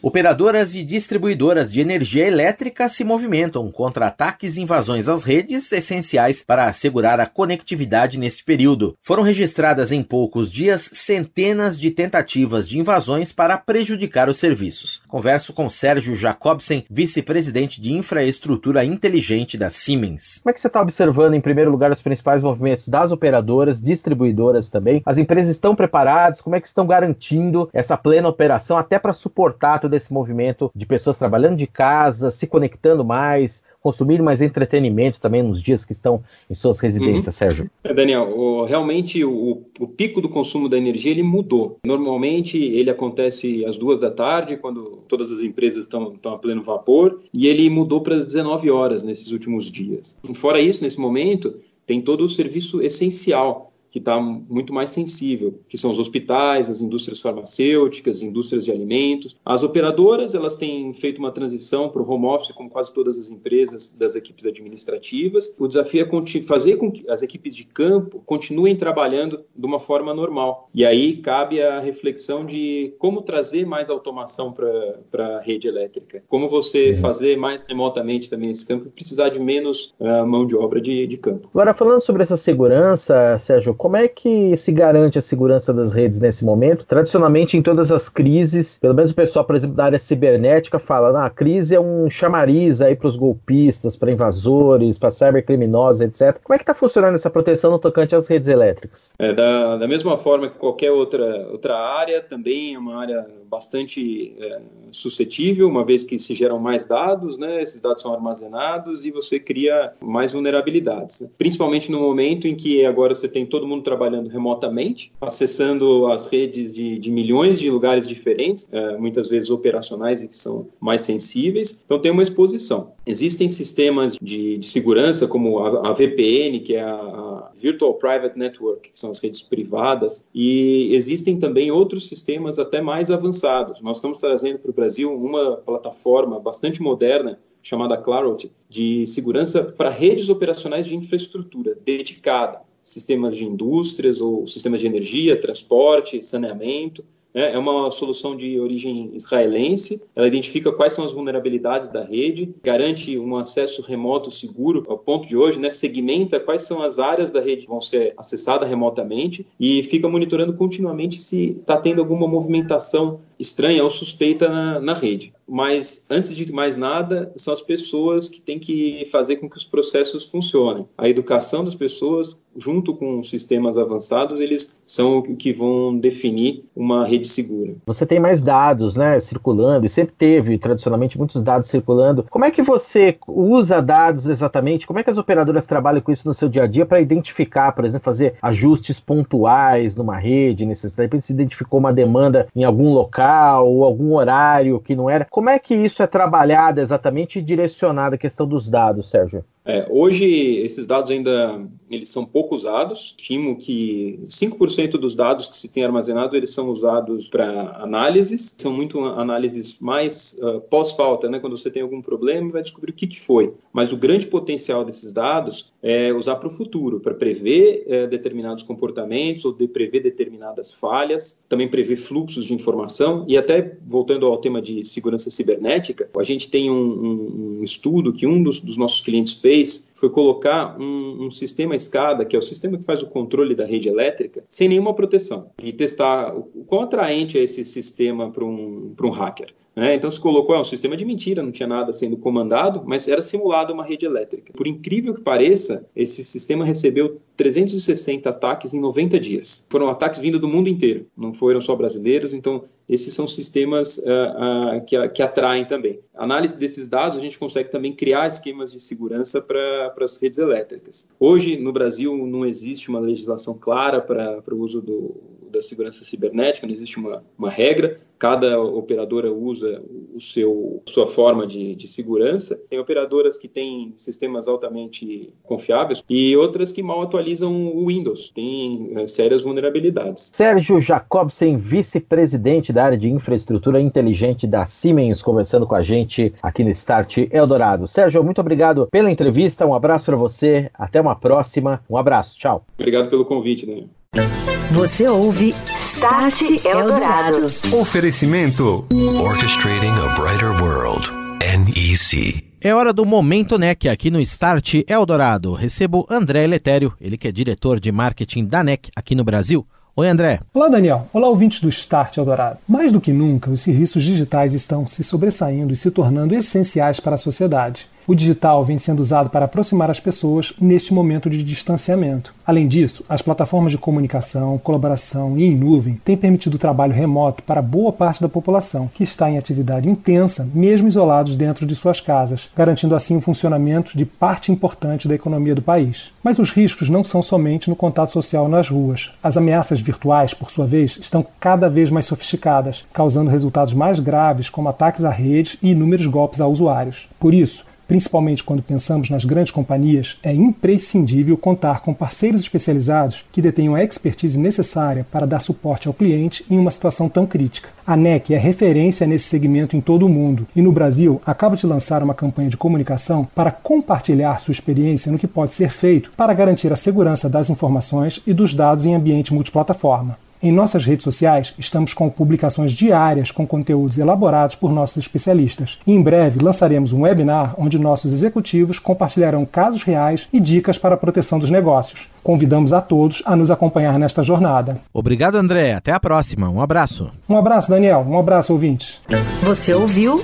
Operadoras 0.03 0.75
e 0.75 0.83
distribuidoras 0.83 1.71
de 1.71 1.79
energia 1.79 2.27
elétrica 2.27 2.89
se 2.89 3.05
movimentam 3.05 3.71
contra 3.71 4.07
ataques 4.07 4.57
e 4.57 4.63
invasões 4.63 5.11
às 5.11 5.23
redes 5.23 5.71
essenciais 5.73 6.43
para 6.43 6.65
assegurar 6.65 7.21
a 7.21 7.27
conectividade 7.27 8.19
neste 8.19 8.43
período. 8.43 8.97
Foram 9.03 9.23
registradas 9.23 9.93
em 9.93 10.03
poucos 10.03 10.51
dias 10.51 10.89
centenas 10.95 11.79
de 11.79 11.91
tentativas 11.91 12.67
de 12.67 12.79
invasões 12.79 13.31
para 13.31 13.59
prejudicar 13.59 14.31
os 14.31 14.39
serviços. 14.39 15.03
Converso 15.07 15.53
com 15.53 15.69
Sérgio 15.69 16.17
Jacobsen, 16.17 16.87
vice-presidente 16.89 17.79
de 17.79 17.93
infraestrutura 17.93 18.83
inteligente 18.83 19.59
da 19.59 19.69
Siemens. 19.69 20.41
Como 20.43 20.51
é 20.51 20.55
que 20.55 20.61
você 20.63 20.69
está 20.69 20.81
observando, 20.81 21.35
em 21.35 21.43
primeiro 21.43 21.71
lugar, 21.71 21.93
os 21.93 22.01
principais 22.01 22.41
movimentos 22.41 22.89
das 22.89 23.13
operadoras, 23.13 23.83
distribuidoras 23.83 24.71
também? 24.71 25.03
As 25.05 25.19
empresas 25.19 25.51
estão 25.51 25.77
preparadas? 25.77 26.41
Como 26.41 26.57
é 26.57 26.61
que 26.61 26.67
estão 26.67 26.87
garantindo 26.87 27.69
essa 27.71 27.99
plena 27.99 28.31
operação 28.31 28.79
até 28.79 28.99
para 28.99 29.13
suportar 29.13 29.79
desse 29.91 30.13
movimento 30.13 30.71
de 30.75 30.87
pessoas 30.87 31.19
trabalhando 31.19 31.57
de 31.57 31.67
casa, 31.67 32.31
se 32.31 32.47
conectando 32.47 33.05
mais, 33.05 33.63
consumir 33.81 34.21
mais 34.23 34.43
entretenimento 34.43 35.21
também 35.21 35.43
nos 35.43 35.63
dias 35.63 35.85
que 35.85 35.93
estão 35.93 36.23
em 36.49 36.55
suas 36.55 36.79
residências, 36.79 37.35
uhum. 37.35 37.39
Sérgio? 37.39 37.71
É, 37.83 37.95
Daniel, 37.95 38.29
o, 38.37 38.65
realmente 38.65 39.25
o, 39.25 39.63
o, 39.79 39.89
pico 39.89 40.21
do 40.21 40.29
consumo 40.29 40.69
da 40.69 40.77
energia 40.77 41.11
ele 41.11 41.23
mudou. 41.23 41.79
Normalmente 41.85 42.59
ele 42.59 42.91
acontece 42.91 43.65
às 43.65 43.77
duas 43.77 43.99
da 43.99 44.11
tarde, 44.11 44.57
quando 44.57 45.03
todas 45.09 45.33
as 45.33 45.43
empresas 45.43 45.85
estão, 45.85 46.13
estão 46.13 46.35
a 46.35 46.39
pleno 46.39 46.63
vapor, 46.63 47.21
e 47.33 47.47
ele 47.47 47.69
mudou 47.71 48.03
para 48.03 48.17
as 48.17 48.27
19 48.27 48.71
horas 48.71 49.03
nesses 49.03 49.31
últimos 49.31 49.71
dias. 49.71 50.17
Fora 50.35 50.61
isso, 50.61 50.83
nesse 50.83 51.01
momento, 51.01 51.59
tem 51.87 52.01
todo 52.01 52.25
o 52.25 52.29
serviço 52.29 52.83
essencial 52.83 53.70
que 53.91 53.99
está 53.99 54.21
muito 54.21 54.73
mais 54.73 54.91
sensível, 54.91 55.61
que 55.69 55.77
são 55.77 55.91
os 55.91 55.99
hospitais, 55.99 56.71
as 56.71 56.81
indústrias 56.81 57.21
farmacêuticas, 57.21 58.23
indústrias 58.23 58.65
de 58.65 58.71
alimentos. 58.71 59.37
As 59.45 59.63
operadoras, 59.63 60.35
elas 60.35 60.57
têm 60.57 60.93
feito 60.93 61.19
uma 61.19 61.33
transição 61.33 61.89
para 61.89 62.03
o 62.03 62.11
home 62.11 62.27
office, 62.27 62.53
como 62.53 62.71
quase 62.71 62.93
todas 62.93 63.19
as 63.19 63.29
empresas 63.29 63.89
das 63.97 64.15
equipes 64.15 64.47
administrativas. 64.47 65.55
O 65.59 65.67
desafio 65.67 66.03
é 66.03 66.43
fazer 66.43 66.77
com 66.77 66.91
que 66.91 67.09
as 67.11 67.23
equipes 67.23 67.55
de 67.55 67.65
campo 67.65 68.23
continuem 68.25 68.77
trabalhando 68.77 69.45
de 69.57 69.67
uma 69.67 69.81
forma 69.81 70.15
normal. 70.15 70.69
E 70.75 70.85
aí 70.85 71.17
cabe 71.19 71.63
a 71.63 71.81
reflexão 71.81 72.45
de 72.45 72.95
como 72.99 73.23
trazer 73.23 73.67
mais 73.67 73.91
automação 73.91 74.53
para 74.53 75.37
a 75.37 75.41
rede 75.41 75.69
elétrica, 75.69 76.23
como 76.29 76.49
você 76.49 76.97
fazer 76.97 77.37
mais 77.37 77.67
remotamente 77.67 78.29
também 78.29 78.51
esse 78.51 78.65
campo 78.67 78.87
e 78.87 78.91
precisar 78.91 79.31
de 79.31 79.39
menos 79.39 79.95
uh, 80.01 80.27
mão 80.27 80.47
de 80.47 80.57
obra 80.57 80.81
de, 80.81 81.07
de 81.07 81.17
campo. 81.17 81.49
Agora, 81.53 81.75
falando 81.75 82.01
sobre 82.01 82.23
essa 82.23 82.37
segurança, 82.37 83.39
Sérgio, 83.39 83.75
como 83.81 83.97
é 83.97 84.07
que 84.07 84.55
se 84.59 84.73
garante 84.73 85.19
a 85.19 85.23
segurança 85.23 85.73
das 85.73 85.95
redes 85.95 86.21
nesse 86.21 86.45
momento? 86.45 86.85
Tradicionalmente, 86.85 87.57
em 87.57 87.63
todas 87.63 87.91
as 87.91 88.11
crises, 88.11 88.77
pelo 88.77 88.93
menos 88.93 89.11
o 89.11 89.15
pessoal, 89.15 89.43
por 89.43 89.57
exemplo, 89.57 89.75
da 89.75 89.87
área 89.87 89.99
cibernética 89.99 90.79
fala, 90.79 91.19
ah, 91.19 91.25
a 91.25 91.31
crise 91.31 91.75
é 91.75 91.81
um 91.81 92.11
chamariz 92.11 92.83
aí 92.83 92.95
para 92.95 93.09
os 93.09 93.17
golpistas, 93.17 93.97
para 93.97 94.13
invasores, 94.13 94.99
para 94.99 95.11
cybercriminosos, 95.11 96.03
etc. 96.03 96.39
Como 96.45 96.55
é 96.55 96.59
que 96.59 96.63
está 96.63 96.75
funcionando 96.75 97.15
essa 97.15 97.31
proteção 97.31 97.71
no 97.71 97.79
tocante 97.79 98.15
às 98.15 98.29
redes 98.29 98.51
elétricas? 98.51 99.15
É, 99.19 99.33
da, 99.33 99.79
da 99.79 99.89
mesma 99.89 100.19
forma 100.19 100.51
que 100.51 100.59
qualquer 100.59 100.93
outra, 100.93 101.49
outra 101.51 101.79
área, 101.79 102.21
também 102.21 102.75
é 102.75 102.79
uma 102.79 103.01
área 103.01 103.27
bastante 103.51 104.33
é, 104.39 104.61
suscetível, 104.93 105.69
uma 105.69 105.85
vez 105.85 106.05
que 106.05 106.19
se 106.19 106.35
geram 106.35 106.59
mais 106.59 106.85
dados, 106.85 107.37
né, 107.37 107.61
esses 107.61 107.81
dados 107.81 108.03
são 108.03 108.15
armazenados 108.15 109.05
e 109.05 109.11
você 109.11 109.41
cria 109.41 109.93
mais 110.01 110.33
vulnerabilidades. 110.33 111.21
Né? 111.21 111.31
Principalmente 111.37 111.91
no 111.91 112.01
momento 112.01 112.47
em 112.47 112.55
que 112.55 112.87
agora 112.87 113.15
você 113.15 113.27
tem 113.27 113.45
todo 113.45 113.67
mundo 113.67 113.83
trabalhando 113.83 114.29
remotamente, 114.29 115.13
acessando 115.21 116.07
as 116.07 116.27
redes 116.29 116.73
de, 116.73 116.99
de 116.99 117.11
milhões 117.11 117.59
de 117.59 117.69
lugares 117.69 118.07
diferentes, 118.07 118.69
é, 118.73 118.97
muitas 118.97 119.29
vezes 119.29 119.51
operacionais 119.51 120.23
e 120.23 120.29
que 120.29 120.37
são 120.37 120.69
mais 120.79 121.03
sensíveis, 121.03 121.83
então 121.85 121.99
tem 121.99 122.13
uma 122.13 122.23
exposição. 122.23 122.93
Existem 123.05 123.49
sistemas 123.49 124.17
de, 124.21 124.59
de 124.59 124.67
segurança, 124.67 125.27
como 125.27 125.59
a, 125.59 125.89
a, 125.89 125.93
VPN, 125.93 126.61
que 126.61 126.77
é 126.77 126.83
a, 126.83 126.95
a 126.95 127.51
Virtual 127.57 127.95
Private 127.95 128.39
Network, 128.39 128.91
que 128.93 129.01
são 129.01 129.11
as 129.11 129.19
redes 129.19 129.43
privadas, 129.43 130.25
e 130.33 130.95
existem 130.95 131.39
também 131.39 131.71
outros 131.71 132.07
sistemas 132.09 132.59
até 132.59 132.81
mais 132.81 133.11
avançados. 133.11 133.40
Nós 133.83 133.97
estamos 133.97 134.19
trazendo 134.19 134.59
para 134.59 134.71
o 134.71 134.75
Brasil 134.75 135.13
uma 135.15 135.57
plataforma 135.57 136.39
bastante 136.39 136.83
moderna 136.83 137.39
chamada 137.63 137.97
Clarity, 137.97 138.51
de 138.69 139.07
segurança 139.07 139.63
para 139.63 139.91
redes 139.91 140.29
operacionais 140.29 140.87
de 140.87 140.97
infraestrutura 140.97 141.77
dedicada, 141.85 142.63
sistemas 142.83 143.37
de 143.37 143.45
indústrias 143.45 144.21
ou 144.21 144.47
sistemas 144.47 144.81
de 144.81 144.87
energia, 144.87 145.41
transporte, 145.41 146.23
saneamento. 146.23 147.05
Né? 147.33 147.53
É 147.53 147.59
uma 147.59 147.91
solução 147.91 148.37
de 148.37 148.59
origem 148.59 149.11
israelense. 149.15 150.03
Ela 150.17 150.27
identifica 150.27 150.73
quais 150.73 150.93
são 150.93 151.05
as 151.05 151.13
vulnerabilidades 151.13 151.89
da 151.89 152.03
rede, 152.03 152.53
garante 152.63 153.17
um 153.19 153.37
acesso 153.37 153.83
remoto 153.83 154.31
seguro 154.31 154.85
ao 154.89 154.99
ponto 154.99 155.29
de 155.29 155.37
hoje, 155.37 155.59
né? 155.59 155.71
segmenta 155.71 156.41
quais 156.41 156.63
são 156.63 156.83
as 156.83 156.99
áreas 156.99 157.31
da 157.31 157.41
rede 157.41 157.63
que 157.63 157.69
vão 157.69 157.81
ser 157.81 158.15
acessadas 158.17 158.69
remotamente 158.69 159.47
e 159.59 159.83
fica 159.85 160.09
monitorando 160.09 160.55
continuamente 160.55 161.21
se 161.21 161.57
está 161.61 161.77
tendo 161.77 162.01
alguma 162.01 162.27
movimentação 162.27 163.21
estranha 163.41 163.83
ou 163.83 163.91
suspeita 163.91 164.49
na, 164.49 164.81
na 164.81 164.95
rede 164.95 165.33
mas 165.51 166.07
antes 166.09 166.35
de 166.35 166.53
mais 166.53 166.77
nada, 166.77 167.33
são 167.37 167.53
as 167.53 167.61
pessoas 167.61 168.29
que 168.29 168.41
têm 168.41 168.59
que 168.59 169.07
fazer 169.11 169.37
com 169.37 169.51
que 169.51 169.57
os 169.57 169.65
processos 169.65 170.25
funcionem. 170.25 170.87
A 170.97 171.09
educação 171.09 171.65
das 171.65 171.75
pessoas, 171.75 172.37
junto 172.57 172.95
com 172.95 173.23
sistemas 173.25 173.77
avançados, 173.77 174.41
eles 174.41 174.77
são 174.87 175.19
o 175.19 175.37
que 175.37 175.53
vão 175.53 175.99
definir 175.99 176.65
uma 176.75 177.05
rede 177.05 177.27
segura. 177.27 177.75
Você 177.85 178.07
tem 178.07 178.21
mais 178.21 178.41
dados, 178.41 178.95
né, 178.95 179.19
circulando, 179.19 179.87
e 179.87 179.89
sempre 179.89 180.15
teve 180.17 180.57
tradicionalmente 180.57 181.19
muitos 181.19 181.43
dados 181.43 181.69
circulando. 181.69 182.25
Como 182.31 182.45
é 182.45 182.51
que 182.53 182.63
você 182.63 183.19
usa 183.27 183.83
dados 183.83 184.27
exatamente? 184.27 184.87
Como 184.87 185.01
é 185.01 185.03
que 185.03 185.11
as 185.11 185.19
operadoras 185.19 185.67
trabalham 185.67 186.01
com 186.01 186.13
isso 186.13 186.29
no 186.29 186.35
seu 186.35 186.49
dia 186.49 186.63
a 186.63 186.67
dia 186.69 186.87
para 186.87 187.01
identificar, 187.01 187.73
por 187.73 187.85
exemplo, 187.85 188.05
fazer 188.05 188.35
ajustes 188.41 189.01
pontuais 189.01 189.97
numa 189.97 190.17
rede, 190.17 190.65
necessidade, 190.65 191.21
se 191.23 191.33
identificou 191.33 191.81
uma 191.81 191.93
demanda 191.93 192.47
em 192.55 192.63
algum 192.63 192.93
local 192.93 193.30
ou 193.61 193.85
algum 193.85 194.15
horário 194.15 194.81
que 194.81 194.95
não 194.95 195.09
era? 195.09 195.25
Como 195.25 195.51
é 195.51 195.59
que 195.59 195.75
isso 195.75 196.03
é 196.03 196.07
trabalhado 196.07 196.81
exatamente 196.81 197.39
e 197.39 197.43
direcionado 197.43 198.15
a 198.15 198.19
questão 198.19 198.47
dos 198.47 198.69
dados, 198.69 199.11
Sérgio? 199.11 199.45
É, 199.65 199.87
hoje, 199.91 200.25
esses 200.25 200.87
dados 200.87 201.11
ainda 201.11 201.61
eles 201.91 202.09
são 202.09 202.25
pouco 202.25 202.55
usados. 202.55 203.15
Estimo 203.17 203.57
que 203.57 204.19
5% 204.29 204.93
dos 204.93 205.15
dados 205.15 205.47
que 205.47 205.57
se 205.57 205.69
tem 205.69 205.85
armazenado 205.85 206.35
eles 206.37 206.51
são 206.51 206.71
usados 206.71 207.29
para 207.29 207.77
análises. 207.77 208.55
São 208.57 208.73
muito 208.73 209.05
análises 209.05 209.79
mais 209.79 210.37
uh, 210.41 210.61
pós-falta, 210.63 211.29
né? 211.29 211.39
quando 211.39 211.57
você 211.59 211.71
tem 211.71 211.83
algum 211.83 212.01
problema 212.01 212.51
vai 212.51 212.63
descobrir 212.63 212.91
o 212.91 212.95
que, 212.95 213.07
que 213.07 213.21
foi. 213.21 213.53
Mas 213.73 213.93
o 213.93 213.97
grande 213.97 214.27
potencial 214.27 214.85
desses 214.85 215.13
dados 215.13 215.73
é 215.83 216.13
usar 216.13 216.37
para 216.37 216.49
o 216.49 216.51
futuro, 216.51 217.01
para 217.01 217.15
prever 217.15 217.85
é, 217.87 218.07
determinados 218.07 218.63
comportamentos 218.63 219.45
ou 219.45 219.53
de 219.53 219.69
prever 219.69 220.01
determinadas 220.01 220.73
falhas, 220.73 221.39
também 221.49 221.69
prever 221.69 221.97
fluxos 221.97 222.45
de 222.45 222.55
informação. 222.55 223.25
E 223.29 223.37
até, 223.37 223.77
voltando 223.87 224.27
ao 224.27 224.39
tema 224.39 224.61
de 224.61 224.85
segurança 224.85 225.31
cibernética, 225.31 226.09
a 226.17 226.23
gente 226.23 226.51
tem 226.51 226.71
um, 226.71 226.75
um, 226.75 227.59
um 227.61 227.65
estudo 227.65 228.13
que 228.13 228.27
um 228.27 228.43
dos, 228.43 228.61
dos 228.61 228.77
nossos 228.77 229.01
clientes 229.01 229.35
fez 229.35 229.89
foi 230.01 230.09
colocar 230.09 230.81
um, 230.81 231.27
um, 231.27 231.31
sistema 231.31 231.77
escada, 231.77 232.25
que 232.25 232.35
é 232.35 232.39
o 232.39 232.43
sistema 232.43 232.79
que 232.79 232.85
faz 232.85 233.03
o 233.03 233.07
controle 233.07 233.55
da 233.55 233.67
rede 233.67 233.87
elétrica, 233.87 234.43
sem 234.49 234.67
nenhuma 234.67 234.95
proteção, 234.95 235.51
e 235.63 235.75
testar 235.75 236.35
o 236.35 236.65
quão 236.67 236.81
atraente 236.83 237.39
é 237.39 237.43
esse 237.43 237.63
sistema 237.67 238.31
para 238.31 238.43
um, 238.43 238.95
um 238.99 239.11
hacker. 239.11 239.53
Né? 239.81 239.95
Então 239.95 240.11
se 240.11 240.21
colocou 240.21 240.55
é 240.55 240.61
um 240.61 240.65
sistema 240.65 240.95
de 240.95 241.07
mentira, 241.07 241.43
não 241.43 241.51
tinha 241.51 241.67
nada 241.67 241.91
sendo 241.91 242.15
comandado, 242.15 242.83
mas 242.85 243.09
era 243.09 243.23
simulado 243.23 243.73
uma 243.73 243.83
rede 243.83 244.05
elétrica. 244.05 244.53
Por 244.53 244.67
incrível 244.67 245.15
que 245.15 245.23
pareça, 245.23 245.87
esse 245.97 246.23
sistema 246.23 246.67
recebeu 246.67 247.19
360 247.35 248.29
ataques 248.29 248.75
em 248.75 248.79
90 248.79 249.19
dias. 249.19 249.65
Foram 249.71 249.89
ataques 249.89 250.21
vindo 250.21 250.39
do 250.39 250.47
mundo 250.47 250.69
inteiro, 250.69 251.07
não 251.17 251.33
foram 251.33 251.63
só 251.63 251.75
brasileiros, 251.75 252.35
então 252.35 252.65
esses 252.87 253.15
são 253.15 253.27
sistemas 253.27 253.97
uh, 253.97 254.03
uh, 254.03 254.85
que, 254.85 255.09
que, 255.09 255.23
atraem 255.23 255.65
também. 255.65 256.01
Análise 256.15 256.59
desses 256.59 256.87
dados, 256.87 257.17
a 257.17 257.21
gente 257.21 257.39
consegue 257.39 257.71
também 257.71 257.95
criar 257.95 258.29
esquemas 258.29 258.71
de 258.71 258.81
segurança 258.81 259.41
para 259.41 259.95
as 259.99 260.19
redes 260.19 260.39
elétricas. 260.39 261.09
Hoje, 261.19 261.57
no 261.57 261.73
Brasil, 261.73 262.15
não 262.27 262.45
existe 262.45 262.91
uma 262.91 263.01
legislação 263.01 263.55
clara 263.55 264.03
para 264.03 264.43
o 264.53 264.59
uso 264.59 264.83
do, 264.83 265.15
da 265.51 265.63
segurança 265.63 266.05
cibernética, 266.05 266.67
não 266.67 266.73
existe 266.73 266.99
uma, 266.99 267.25
uma 267.37 267.51
regra, 267.51 268.01
cada 268.21 268.61
operadora 268.61 269.33
usa 269.33 269.83
o 270.15 270.21
seu 270.21 270.83
sua 270.87 271.07
forma 271.07 271.47
de, 271.47 271.75
de, 271.75 271.89
segurança. 271.89 272.61
Tem 272.69 272.79
operadoras 272.79 273.39
que 273.39 273.49
têm 273.49 273.95
sistemas 273.97 274.47
altamente 274.47 275.33
confiáveis 275.43 276.05
e 276.09 276.37
outras 276.37 276.71
que 276.71 276.83
mal 276.83 277.01
atualizam 277.01 277.51
o 277.75 277.87
Windows, 277.87 278.31
tem 278.35 278.93
é, 278.97 279.07
sérias 279.07 279.43
vulnerabilidades. 279.43 280.31
Sérgio 280.35 280.79
Jacobsen, 280.79 281.57
vice-presidente 281.57 282.73
da 282.73 282.85
área 282.85 282.99
de 282.99 283.09
infraestrutura 283.09 283.81
inteligente 283.81 284.47
da 284.47 284.67
Siemens, 284.67 285.23
conversando 285.23 285.67
com 285.67 285.75
a 285.75 285.83
gente 285.83 286.35
aqui 286.43 286.63
no 286.63 286.71
Start 286.71 287.19
Eldorado. 287.31 287.87
Sérgio, 287.87 288.23
muito 288.23 288.41
obrigado 288.41 288.87
pela 288.93 289.11
entrevista, 289.11 289.67
um 289.67 289.75
abraço 289.75 290.05
para 290.05 290.17
você, 290.17 290.71
até 290.75 291.01
uma 291.01 291.17
próxima, 291.17 291.83
um 291.89 291.97
abraço, 291.97 292.39
tchau. 292.39 292.67
Obrigado 292.79 293.09
pelo 293.09 293.25
convite, 293.25 293.65
Daniel. 293.65 294.50
Você 294.73 295.09
ouve 295.09 295.51
Start 295.67 296.65
Eldorado. 296.65 297.47
Oferecimento 297.73 298.87
Orchestrating 299.21 299.89
a 299.89 300.15
Brighter 300.15 300.63
World. 300.63 301.09
NEC. 301.41 302.45
É 302.61 302.73
hora 302.73 302.93
do 302.93 303.05
Momento 303.05 303.59
NEC 303.59 303.89
aqui 303.89 304.13
no 304.13 304.21
Start 304.21 304.75
Eldorado. 304.87 305.55
Recebo 305.55 306.07
André 306.09 306.47
Letério, 306.47 306.95
ele 307.01 307.19
que 307.19 307.27
é 307.27 307.33
diretor 307.33 307.81
de 307.81 307.91
marketing 307.91 308.47
da 308.47 308.63
NEC 308.63 308.91
aqui 308.95 309.17
no 309.17 309.25
Brasil. 309.25 309.67
Oi, 309.97 310.09
André. 310.09 310.39
Olá, 310.55 310.69
Daniel. 310.69 311.09
Olá, 311.13 311.29
ouvintes 311.29 311.61
do 311.61 311.69
Start 311.69 312.17
Eldorado. 312.17 312.59
Mais 312.69 312.93
do 312.93 313.01
que 313.01 313.13
nunca, 313.13 313.51
os 313.51 313.61
serviços 313.61 314.05
digitais 314.05 314.55
estão 314.55 314.87
se 314.87 315.03
sobressaindo 315.03 315.73
e 315.73 315.77
se 315.77 315.91
tornando 315.91 316.33
essenciais 316.33 317.01
para 317.01 317.17
a 317.17 317.19
sociedade. 317.19 317.89
O 318.11 318.15
digital 318.17 318.65
vem 318.65 318.77
sendo 318.77 318.99
usado 318.99 319.31
para 319.31 319.45
aproximar 319.45 319.89
as 319.89 320.01
pessoas 320.01 320.53
neste 320.61 320.93
momento 320.93 321.31
de 321.31 321.45
distanciamento. 321.45 322.35
Além 322.45 322.67
disso, 322.67 323.05
as 323.09 323.23
plataformas 323.23 323.71
de 323.71 323.79
comunicação, 323.79 324.59
colaboração 324.59 325.39
e 325.39 325.45
em 325.45 325.55
nuvem 325.57 325.95
têm 326.05 326.17
permitido 326.17 326.55
o 326.55 326.59
trabalho 326.59 326.93
remoto 326.93 327.41
para 327.45 327.63
boa 327.63 327.93
parte 327.93 328.21
da 328.21 328.29
população, 328.29 328.91
que 328.93 329.05
está 329.05 329.31
em 329.31 329.39
atividade 329.39 329.89
intensa, 329.89 330.51
mesmo 330.53 330.89
isolados 330.89 331.37
dentro 331.37 331.65
de 331.65 331.77
suas 331.77 332.01
casas, 332.01 332.51
garantindo 332.57 332.97
assim 332.97 333.17
o 333.17 333.21
funcionamento 333.21 333.97
de 333.97 334.05
parte 334.05 334.51
importante 334.51 335.07
da 335.07 335.15
economia 335.15 335.55
do 335.55 335.63
país. 335.63 336.11
Mas 336.21 336.41
os 336.41 336.51
riscos 336.51 336.91
não 336.91 337.05
são 337.05 337.23
somente 337.23 337.71
no 337.71 337.77
contato 337.77 338.11
social 338.11 338.49
nas 338.49 338.69
ruas. 338.69 339.13
As 339.23 339.37
ameaças 339.37 339.81
virtuais, 339.81 340.35
por 340.35 340.51
sua 340.51 340.67
vez, 340.67 340.99
estão 341.01 341.25
cada 341.39 341.71
vez 341.71 341.91
mais 341.91 342.07
sofisticadas, 342.07 342.85
causando 342.93 343.31
resultados 343.31 343.73
mais 343.73 344.01
graves, 344.01 344.51
como 344.51 344.69
ataques 344.69 345.05
a 345.05 345.11
redes 345.11 345.57
e 345.63 345.71
inúmeros 345.71 346.09
golpes 346.09 346.41
a 346.41 346.49
usuários. 346.49 347.09
Por 347.21 347.33
isso, 347.33 347.71
principalmente 347.91 348.45
quando 348.45 348.63
pensamos 348.63 349.11
nas 349.11 349.25
grandes 349.25 349.51
companhias, 349.51 350.17
é 350.23 350.33
imprescindível 350.33 351.37
contar 351.37 351.81
com 351.81 351.93
parceiros 351.93 352.41
especializados 352.41 353.25
que 353.33 353.43
detenham 353.43 353.75
a 353.75 353.83
expertise 353.83 354.39
necessária 354.39 355.05
para 355.11 355.27
dar 355.27 355.41
suporte 355.41 355.89
ao 355.89 355.95
cliente 355.95 356.45
em 356.49 356.57
uma 356.57 356.71
situação 356.71 357.09
tão 357.09 357.27
crítica. 357.27 357.69
A 357.85 357.97
NEC 357.97 358.33
é 358.33 358.39
referência 358.39 359.09
nesse 359.09 359.25
segmento 359.25 359.77
em 359.77 359.81
todo 359.81 360.07
o 360.07 360.09
mundo 360.09 360.47
e 360.55 360.63
no 360.63 360.71
Brasil 360.71 361.21
acaba 361.27 361.57
de 361.57 361.67
lançar 361.67 362.01
uma 362.01 362.15
campanha 362.15 362.49
de 362.49 362.57
comunicação 362.57 363.27
para 363.35 363.51
compartilhar 363.51 364.39
sua 364.39 364.53
experiência 364.53 365.11
no 365.11 365.19
que 365.19 365.27
pode 365.27 365.53
ser 365.53 365.71
feito 365.71 366.13
para 366.17 366.33
garantir 366.33 366.73
a 366.73 366.77
segurança 366.77 367.29
das 367.29 367.51
informações 367.51 368.23
e 368.25 368.33
dos 368.33 368.55
dados 368.55 368.87
em 368.87 368.95
ambiente 368.95 369.35
multiplataforma. 369.35 370.17
Em 370.43 370.51
nossas 370.51 370.87
redes 370.87 371.05
sociais, 371.05 371.55
estamos 371.59 371.93
com 371.93 372.09
publicações 372.09 372.73
diárias 372.73 373.31
com 373.31 373.47
conteúdos 373.47 373.99
elaborados 373.99 374.55
por 374.55 374.73
nossos 374.73 374.97
especialistas. 374.97 375.79
E 375.87 375.93
em 375.93 376.01
breve 376.03 376.43
lançaremos 376.43 376.93
um 376.93 377.03
webinar 377.03 377.55
onde 377.59 377.79
nossos 377.79 378.13
executivos 378.13 378.79
compartilharão 378.79 379.45
casos 379.45 379.83
reais 379.83 380.27
e 380.33 380.41
dicas 380.41 380.79
para 380.79 380.95
a 380.95 380.99
proteção 380.99 381.39
dos 381.39 381.51
negócios. 381.51 382.09
Convidamos 382.23 382.73
a 382.73 382.81
todos 382.81 383.23
a 383.27 383.37
nos 383.37 383.51
acompanhar 383.51 383.99
nesta 383.99 384.23
jornada. 384.23 384.81
Obrigado, 384.95 385.37
André. 385.37 385.75
Até 385.75 385.93
a 385.93 386.01
próxima. 386.01 386.49
Um 386.49 386.63
abraço. 386.63 387.11
Um 387.29 387.37
abraço, 387.37 387.71
Daniel. 387.71 388.05
Um 388.09 388.19
abraço, 388.19 388.53
ouvintes. 388.53 389.03
Você 389.43 389.75
ouviu 389.75 390.23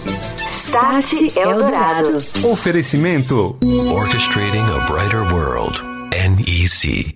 Start 0.51 1.37
Eldorado. 1.37 2.17
Oferecimento 2.51 3.57
Orchestrating 3.93 4.65
a 4.65 4.87
Brighter 4.91 5.23
World. 5.33 5.81
NEC. 6.13 7.16